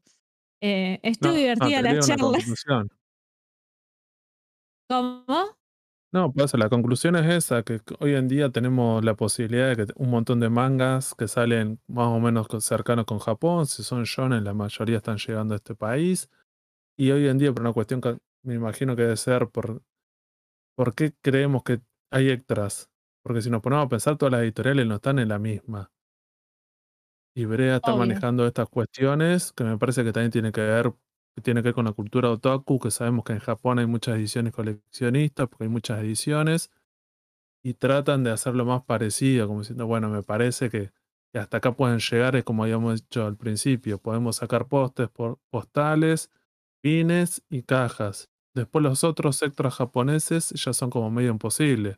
[0.62, 2.40] eh, estuvo No, divertida la charla.
[4.90, 5.58] ¿Cómo?
[6.12, 9.94] No, pues la conclusión es esa, que hoy en día tenemos la posibilidad de que
[9.96, 14.44] un montón de mangas que salen más o menos cercanos con Japón, si son shonen,
[14.44, 16.30] la mayoría están llegando a este país.
[16.98, 19.84] Y hoy en día, por una cuestión que me imagino que debe ser por,
[20.76, 21.82] ¿por qué creemos que
[22.12, 22.90] hay extras?
[23.24, 25.92] Porque si nos ponemos a pensar, todas las editoriales no están en la misma.
[27.40, 27.94] Y Brea está Obvio.
[27.94, 30.94] manejando estas cuestiones que me parece que también tiene que ver,
[31.36, 34.18] que tiene que ver con la cultura otaku, que sabemos que en Japón hay muchas
[34.18, 36.70] ediciones coleccionistas, porque hay muchas ediciones,
[37.64, 40.92] y tratan de hacerlo más parecido, como diciendo, bueno, me parece que,
[41.34, 45.40] que hasta acá pueden llegar, es como habíamos dicho al principio, podemos sacar postes por
[45.52, 46.32] postales,
[46.82, 48.30] pines y cajas.
[48.56, 51.98] Después los otros extras japoneses ya son como medio imposibles.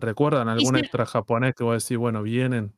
[0.00, 2.74] ¿Recuerdan algún si- extra japonés que vos decís, bueno, vienen?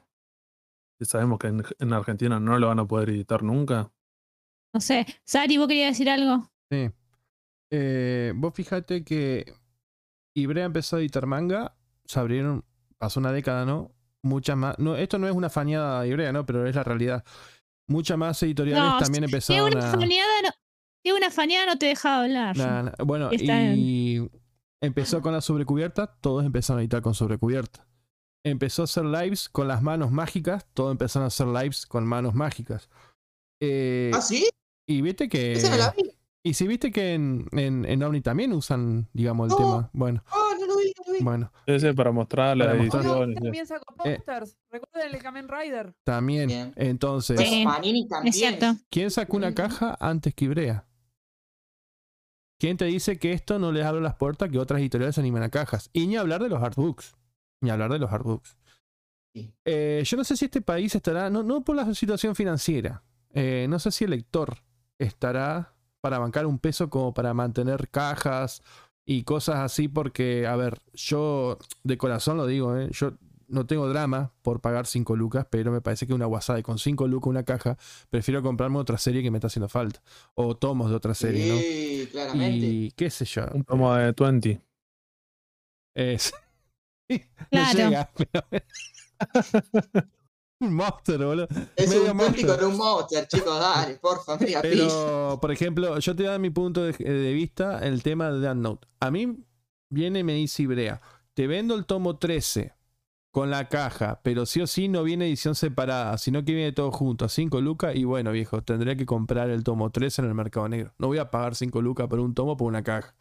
[0.99, 3.91] Y sabemos que en, en Argentina no lo van a poder editar nunca.
[4.73, 5.07] No sé.
[5.25, 6.51] Sari, ¿vos querías decir algo?
[6.71, 6.91] Sí.
[7.71, 9.53] Eh, vos fíjate que
[10.35, 12.65] Ibrea empezó a editar manga, se abrieron,
[12.99, 13.93] pasó una década, ¿no?
[14.23, 14.79] Muchas más.
[14.79, 16.45] No, esto no es una fañada de Ibrea, ¿no?
[16.47, 17.25] Pero es la realidad.
[17.89, 19.91] Muchas más editoriales No, también Si empezaron una a.
[19.93, 20.51] faneada no,
[21.05, 22.57] si una faneada no te deja hablar.
[22.57, 22.93] Nah, nah.
[23.05, 24.29] Bueno, Está y
[24.81, 27.87] empezó con la sobrecubierta, todos empezaron a editar con sobrecubierta.
[28.47, 32.33] Empezó a hacer lives con las manos mágicas, todos empezaron a hacer lives con manos
[32.35, 32.89] mágicas.
[33.61, 34.49] Eh, ¿Ah, sí?
[34.89, 35.55] y viste que.
[35.55, 36.13] Esa no la vi.
[36.45, 39.57] Y si viste que en, en, en Omni también usan, digamos, el No.
[39.57, 39.91] tema.
[39.93, 41.25] Bueno, Oh, no lo vi, no lo vi.
[41.25, 43.05] bueno, Ese para mostrar las Para mostrar.
[43.07, 43.43] Ahora ediciones.
[43.43, 44.17] también sacó Eh.
[44.19, 44.57] posters.
[44.71, 45.95] Recuerden el Kamen Rider.
[46.05, 46.47] también.
[46.47, 46.73] Bien.
[46.77, 48.29] Entonces, Pues Sí, Panini también.
[48.31, 48.77] Es cierto.
[48.91, 50.87] ¿quién sacó una caja antes que Ibrea?
[52.61, 55.51] ¿Quién te dice que esto no les abre las puertas que otras editoriales animan a
[55.51, 55.91] cajas?
[55.93, 57.17] Y ni hablar de los artbooks.
[57.61, 58.57] Ni hablar de los artbooks.
[59.33, 59.53] Sí.
[59.65, 63.03] Eh, yo no sé si este país estará, no, no por la situación financiera,
[63.35, 64.57] eh, no sé si el lector
[64.99, 68.63] estará para bancar un peso como para mantener cajas
[69.05, 73.13] y cosas así, porque, a ver, yo de corazón lo digo, eh, yo
[73.49, 77.07] no tengo drama por pagar 5 lucas, pero me parece que una WhatsApp con 5
[77.07, 77.77] lucas una caja,
[78.11, 80.03] prefiero comprarme otra serie que me está haciendo falta,
[80.35, 81.59] o tomos de otra serie, ¿no?
[81.59, 82.67] Sí, claramente.
[82.67, 83.47] Y qué sé yo.
[83.53, 84.61] Un tomo de 20.
[85.95, 86.33] Es,
[87.09, 87.19] no
[87.51, 87.79] Claro.
[87.79, 88.11] llega,
[88.51, 88.67] pero-
[90.61, 91.49] un monster, boludo.
[91.77, 92.57] Es medio un monstruo.
[92.57, 94.63] con un monster, chicos, dale, porfa, pilla.
[94.63, 98.57] Pero, por ejemplo, yo te doy mi punto de, de vista el tema de Death
[98.57, 98.89] Note.
[99.01, 99.37] A mí
[99.91, 101.01] viene y me dice Ibrea,
[101.35, 102.75] te vendo el tomo 13
[103.33, 106.91] con la caja, pero sí o sí no viene edición separada, sino que viene todo
[106.91, 110.35] junto a 5 lucas y bueno, viejo, tendré que comprar el tomo 13 en el
[110.35, 110.95] mercado negro.
[110.97, 113.15] No voy a pagar 5 lucas por un tomo por una caja.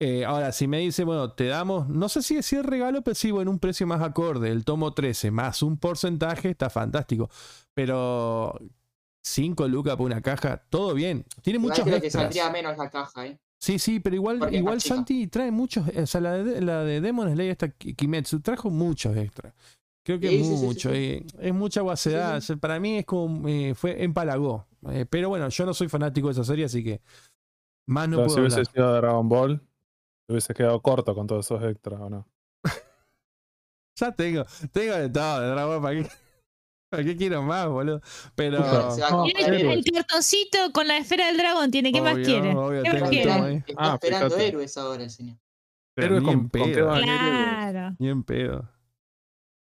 [0.00, 3.32] Eh, ahora, si me dice, bueno, te damos, no sé si decir regalo, pero sí,
[3.32, 7.28] bueno, un precio más acorde, el tomo 13, más un porcentaje, está fantástico.
[7.74, 8.56] Pero
[9.24, 11.24] 5 lucas por una caja, todo bien.
[11.42, 12.24] Tiene muchos creo que extras.
[12.24, 13.38] saldría menos la caja, ¿eh?
[13.60, 14.80] Sí, sí, pero igual, Porque igual.
[14.80, 18.70] Santi trae muchos, o sea, la de, la de Demon Slayer, esta Ki- Kimetsu, trajo
[18.70, 19.52] muchos extras.
[20.04, 20.96] Creo que Sí, es sí, sí, sí, mucho, sí.
[20.96, 22.34] eh, es mucha guasedad.
[22.36, 22.52] Sí, sí.
[22.52, 24.68] o sea, Para mí es como, eh, fue empalagó.
[24.90, 27.00] Eh, pero bueno, yo no soy fanático de esa serie, así que
[27.88, 29.60] más no Pero si puedo hubiese sido Dragon Ball,
[30.28, 32.28] te hubiese quedado corto con todos esos extras, ¿o no?
[33.98, 36.08] Ya tengo, tengo de todo, de Dragon Ball, ¿para qué,
[36.90, 38.00] para qué quiero más, boludo?
[38.36, 38.60] Pero...
[38.60, 41.90] No, el, el cartoncito con la esfera del dragón tiene.
[41.92, 42.54] ¿Qué más quiere?
[42.54, 43.54] obvio, ¿Qué más quiere?
[43.66, 44.46] Está Ah, esperando fíjate.
[44.48, 45.36] héroes ahora el señor.
[45.94, 46.96] Pero ni con, con pedo.
[46.96, 47.96] eh, Claro.
[47.98, 48.70] Ni en pedo.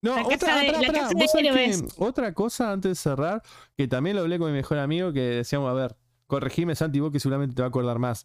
[0.03, 3.43] No, La otra, casa de- que otra cosa antes de cerrar,
[3.77, 5.97] que también lo hablé con mi mejor amigo, que decíamos, a ver,
[6.27, 8.25] corregime Santi, vos que seguramente te va a acordar más.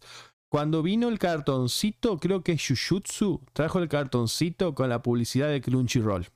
[0.52, 6.26] Cuando vino el cartoncito, creo que Jujutsu trajo el cartoncito con la publicidad de Crunchyroll.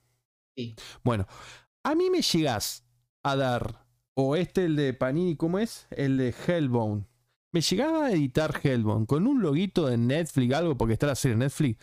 [0.57, 0.75] Sí.
[1.05, 1.27] Bueno,
[1.85, 2.87] a mí me llegás
[3.23, 5.87] a dar, o este el de Panini, ¿cómo es?
[5.91, 7.05] El de Hellbone.
[7.53, 11.37] Me llegaba a editar Hellbone con un loguito de Netflix, algo, porque está la serie
[11.37, 11.79] Netflix.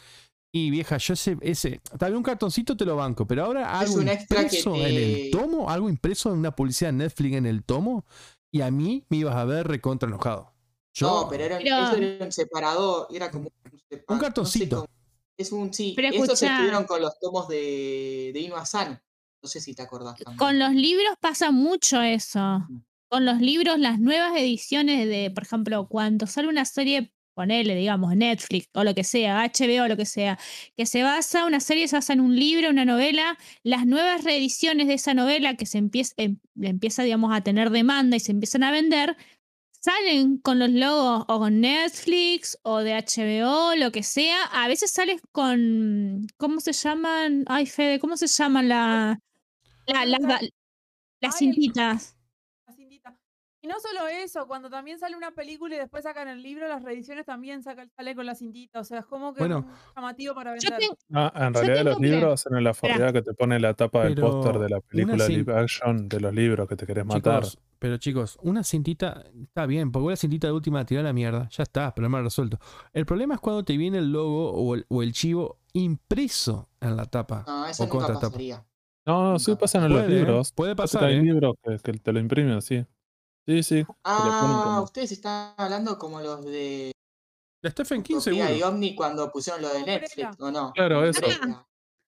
[0.51, 4.07] Y vieja, yo ese, ese, también un cartoncito te lo banco, pero ahora algo un
[4.07, 8.05] impreso te- en el tomo, algo impreso en una publicidad de Netflix en el tomo,
[8.51, 10.52] y a mí me ibas a ver recontra enojado.
[10.93, 14.15] Yo, No, pero era, Pero- eso era un separador, era como un, sepa- Un no
[14.15, 14.75] sé cartoncito.
[14.77, 14.89] cómo-
[15.37, 15.93] es un sí.
[15.95, 16.51] Pero Esos escuchá.
[16.53, 18.99] estuvieron con los tomos de, de Inu Asano.
[19.41, 20.37] No sé si te acordás también.
[20.37, 22.65] Con los libros pasa mucho eso.
[23.09, 28.15] Con los libros, las nuevas ediciones de, por ejemplo, cuando sale una serie, ponele, digamos,
[28.15, 30.37] Netflix o lo que sea, HBO o lo que sea,
[30.77, 34.87] que se basa, una serie se basa en un libro, una novela, las nuevas reediciones
[34.87, 38.63] de esa novela que se empieza, em- empieza, digamos, a tener demanda y se empiezan
[38.63, 39.17] a vender,
[39.83, 44.43] salen con los logos o con Netflix o de HBO, lo que sea.
[44.45, 47.43] A veces sales con, ¿cómo se llaman?
[47.47, 49.19] Ay, Fede, ¿cómo se llaman la,
[49.87, 50.21] la- las,
[51.19, 52.15] las cintitas?
[52.65, 53.17] la cintita.
[53.61, 56.81] Y no solo eso, cuando también sale una película y después sacan el libro, las
[56.83, 58.79] reediciones también sacan, sale con la cintita.
[58.79, 59.59] O sea, es como que Bueno.
[59.69, 60.77] es llamativo para vender.
[60.79, 63.73] tengo, Ah, en realidad los tengo que- libros hacen la foralidad que te pone la
[63.73, 67.43] tapa del póster de la película live action de los libros que te querés matar.
[67.43, 71.11] Chicos, pero chicos, una cintita está bien, porque una cintita de última tira a la
[71.11, 72.57] mierda, ya está, problema resuelto.
[72.93, 76.95] El problema es cuando te viene el logo o el, o el chivo impreso en
[76.95, 77.43] la tapa.
[77.45, 78.27] No, eso o nunca contratapa.
[78.29, 78.65] pasaría.
[79.05, 80.07] No, no, sí pasan en los ¿eh?
[80.07, 80.53] libros.
[80.53, 81.23] Puede Pasa pasar, hay ¿eh?
[81.23, 82.85] libros que, que te lo imprimen así.
[83.45, 83.85] Sí, sí.
[84.05, 86.93] Ah, como- ustedes están hablando como los de
[87.61, 88.55] De Stephen King seguro.
[88.55, 89.83] y Omni cuando pusieron lo de.
[89.83, 90.71] Netflix, ¿o no?
[90.71, 91.19] Claro, eso.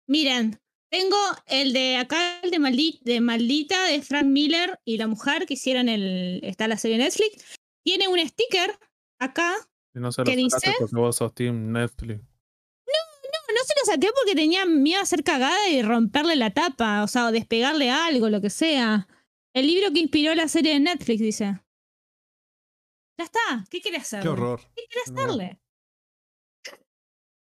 [0.08, 0.60] Miren,
[0.92, 1.18] tengo
[1.48, 5.54] el de acá, el de, Maldi- de Maldita, de Frank Miller y la mujer que
[5.56, 6.40] hicieron el.
[6.44, 7.58] Está la serie Netflix.
[7.84, 8.78] Tiene un sticker
[9.20, 9.54] acá.
[9.96, 10.78] Y no se ¿Qué lo sacaste dice?
[10.80, 12.20] porque vos sos Team Netflix.
[12.22, 17.04] No, no se lo saqué porque tenía miedo a hacer cagada y romperle la tapa,
[17.04, 19.08] o sea, o despegarle algo, lo que sea.
[19.54, 21.60] El libro que inspiró la serie de Netflix, dice.
[23.20, 24.22] Ya está, ¿qué quiere hacer?
[24.22, 24.62] Qué horror.
[24.76, 25.22] ¿Qué quiere No.
[25.22, 25.60] hacerle?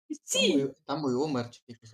[0.10, 0.54] Están Sí.
[0.54, 1.92] muy, están muy boomer, chicos.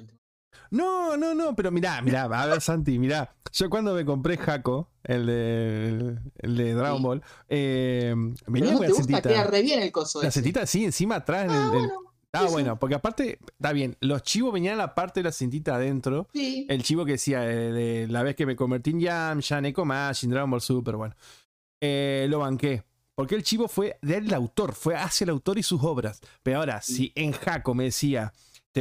[0.72, 3.34] No, no, no, pero mirá, mirá, a ver, Santi, mirá.
[3.54, 7.04] Yo cuando me compré Jaco, el de, el, de Dragon Sí.
[7.04, 8.14] Ball, eh,
[8.48, 9.44] venía no con te la gusta, queda cintita.
[9.52, 10.42] re bien el coso La ese.
[10.42, 11.48] cintita sí, encima atrás.
[11.50, 12.02] Ah, el- el- bueno,
[12.34, 12.52] eso.
[12.52, 16.28] bueno, porque aparte, está bien, los chivos venían en la parte de la cintita adentro.
[16.34, 16.66] Sí.
[16.70, 19.86] El chivo que decía eh, de la vez que me convertí en Jam, ya Neko
[19.86, 21.16] Machine, Dragon Ball Super, bueno.
[21.82, 22.84] Eh, lo banqué.
[23.16, 26.22] Porque el chivo fue del autor, fue hacia el autor y sus obras.
[26.44, 28.32] Pero ahora, si en Jaco me decía,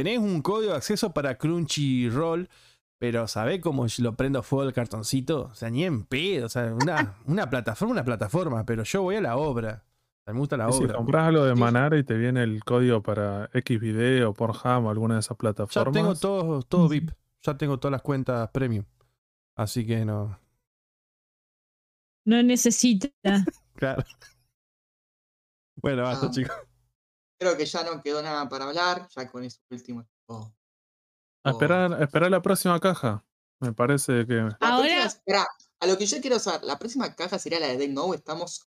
[0.03, 2.49] tenés un código de acceso para Crunchyroll,
[2.99, 5.45] pero ¿sabés cómo lo prendo a fuego el cartoncito?
[5.51, 6.45] O sea, ni en pedo.
[6.45, 9.83] O sea, una, una plataforma, una plataforma, pero yo voy a la obra.
[10.27, 10.95] Me gusta la Y si obra.
[10.97, 11.55] compras algo de.
[11.55, 15.37] Manara y te viene el código para X video, Pornhub o alguna de esas Ya
[15.37, 15.93] plataformas.
[15.93, 16.87] tengo todo, todo.
[16.89, 17.11] VIP.
[17.43, 18.83] Ya tengo todas las cuentas premium.
[19.55, 20.37] Así que no.
[22.25, 23.07] No necesita.
[23.75, 24.03] Claro.
[25.75, 26.31] Bueno, basta, Ah.
[26.31, 26.55] chicos.
[27.39, 30.07] Creo que ya no quedó nada para hablar, ya con eso último.
[31.43, 33.23] A esperar, a esperar la próxima caja.
[33.59, 34.33] Me parece que.
[34.35, 35.09] La Ahora-
[35.79, 38.17] a lo que yo quiero saber, ¿la próxima caja sería la de Dead Note?
[38.17, 38.67] ¿Estamos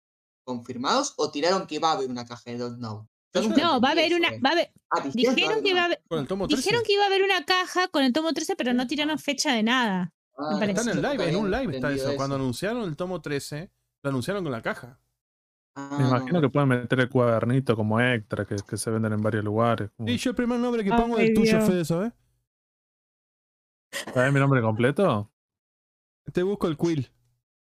[0.44, 2.70] confirmados o tiraron que va a haber una caja de Dead
[3.42, 4.30] nunca No, va a haber una.
[4.44, 6.02] Va a haber, Ah, dijeron que va a haber.
[6.08, 6.62] Con el tomo 13.
[6.62, 9.52] Dijeron que iba a haber una caja con el tomo 13, pero no tiraron fecha
[9.52, 10.14] de nada.
[10.36, 12.14] Ah, me Está en el live, en un live está eso.
[12.16, 13.70] Cuando anunciaron el tomo 13,
[14.02, 15.00] lo anunciaron con la caja.
[15.76, 19.20] Ah, Me imagino que pueden meter el cuadernito como extra que, que se venden en
[19.22, 19.90] varios lugares.
[19.96, 21.68] como- Y yo el primer nombre que Ay, pongo es el tuyo, Dios.
[21.68, 22.12] Fede, ¿sabes?
[24.12, 25.30] ¿Sabes mi nombre completo?
[26.32, 27.10] Te busco el quill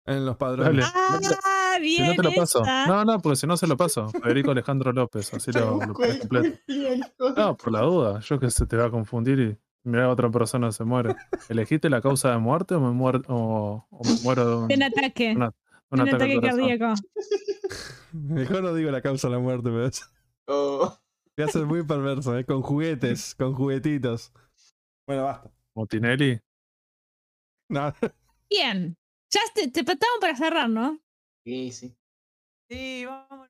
[0.06, 0.86] en los padrones.
[0.92, 1.36] Dale.
[1.44, 2.62] ¡Ah, Si no bien te lo paso.
[2.64, 2.88] esa.
[2.88, 4.10] No, no, porque si no se lo paso.
[4.10, 6.58] Federico Alejandro López, así lo, lo pones completo.
[7.38, 8.20] No, por la duda.
[8.22, 11.16] Yo que se te va a confundir y mira otra persona se muere.
[11.50, 14.76] ¿Elegiste la causa de muerte o me, muer- o, o me muero de un, De
[14.76, 15.34] un ataque.
[15.36, 15.52] una-
[15.92, 16.60] un un ataque ataque al corazón?
[16.60, 16.94] cardíaco.
[18.14, 19.90] Mejor no digo la causa de la muerte, pero
[20.48, 20.98] Oh,
[21.38, 22.46] voy a ser muy perverso, ¿eh?
[22.46, 24.32] con juguetes, con juguetitos.
[25.08, 25.52] Bueno, basta.
[25.76, 26.40] Motinelli.
[27.70, 27.94] No,
[28.50, 28.96] Bien.
[29.32, 29.84] Ya te, te
[30.22, 31.00] para cerrar, ¿no?
[31.44, 31.96] sí, sí.
[32.70, 33.50] Sí, vamos.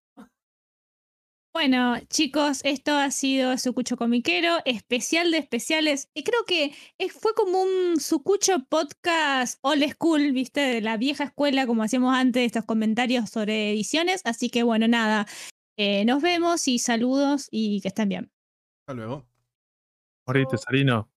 [1.55, 6.09] Bueno, chicos, esto ha sido Sucucho Comiquero, especial de especiales.
[6.15, 10.61] Y creo que es- fue como un Sucucho podcast old school, ¿viste?
[10.61, 14.21] De la vieja escuela, como hacíamos antes, estos comentarios sobre ediciones.
[14.25, 15.27] Así que bueno, nada.
[15.77, 18.31] eh, nos vemos y saludos y que estén bien.
[18.87, 19.27] hasta luego.
[20.27, 21.09] Moriste, Sarino.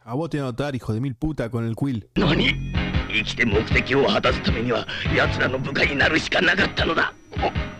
[0.00, 2.08] A vos te voy a anotar, hijo de mil puta, con el quill.
[2.16, 2.46] 何
[3.12, 7.79] 生きて目的を果たすためには奴らの部下になるしかなかったのだお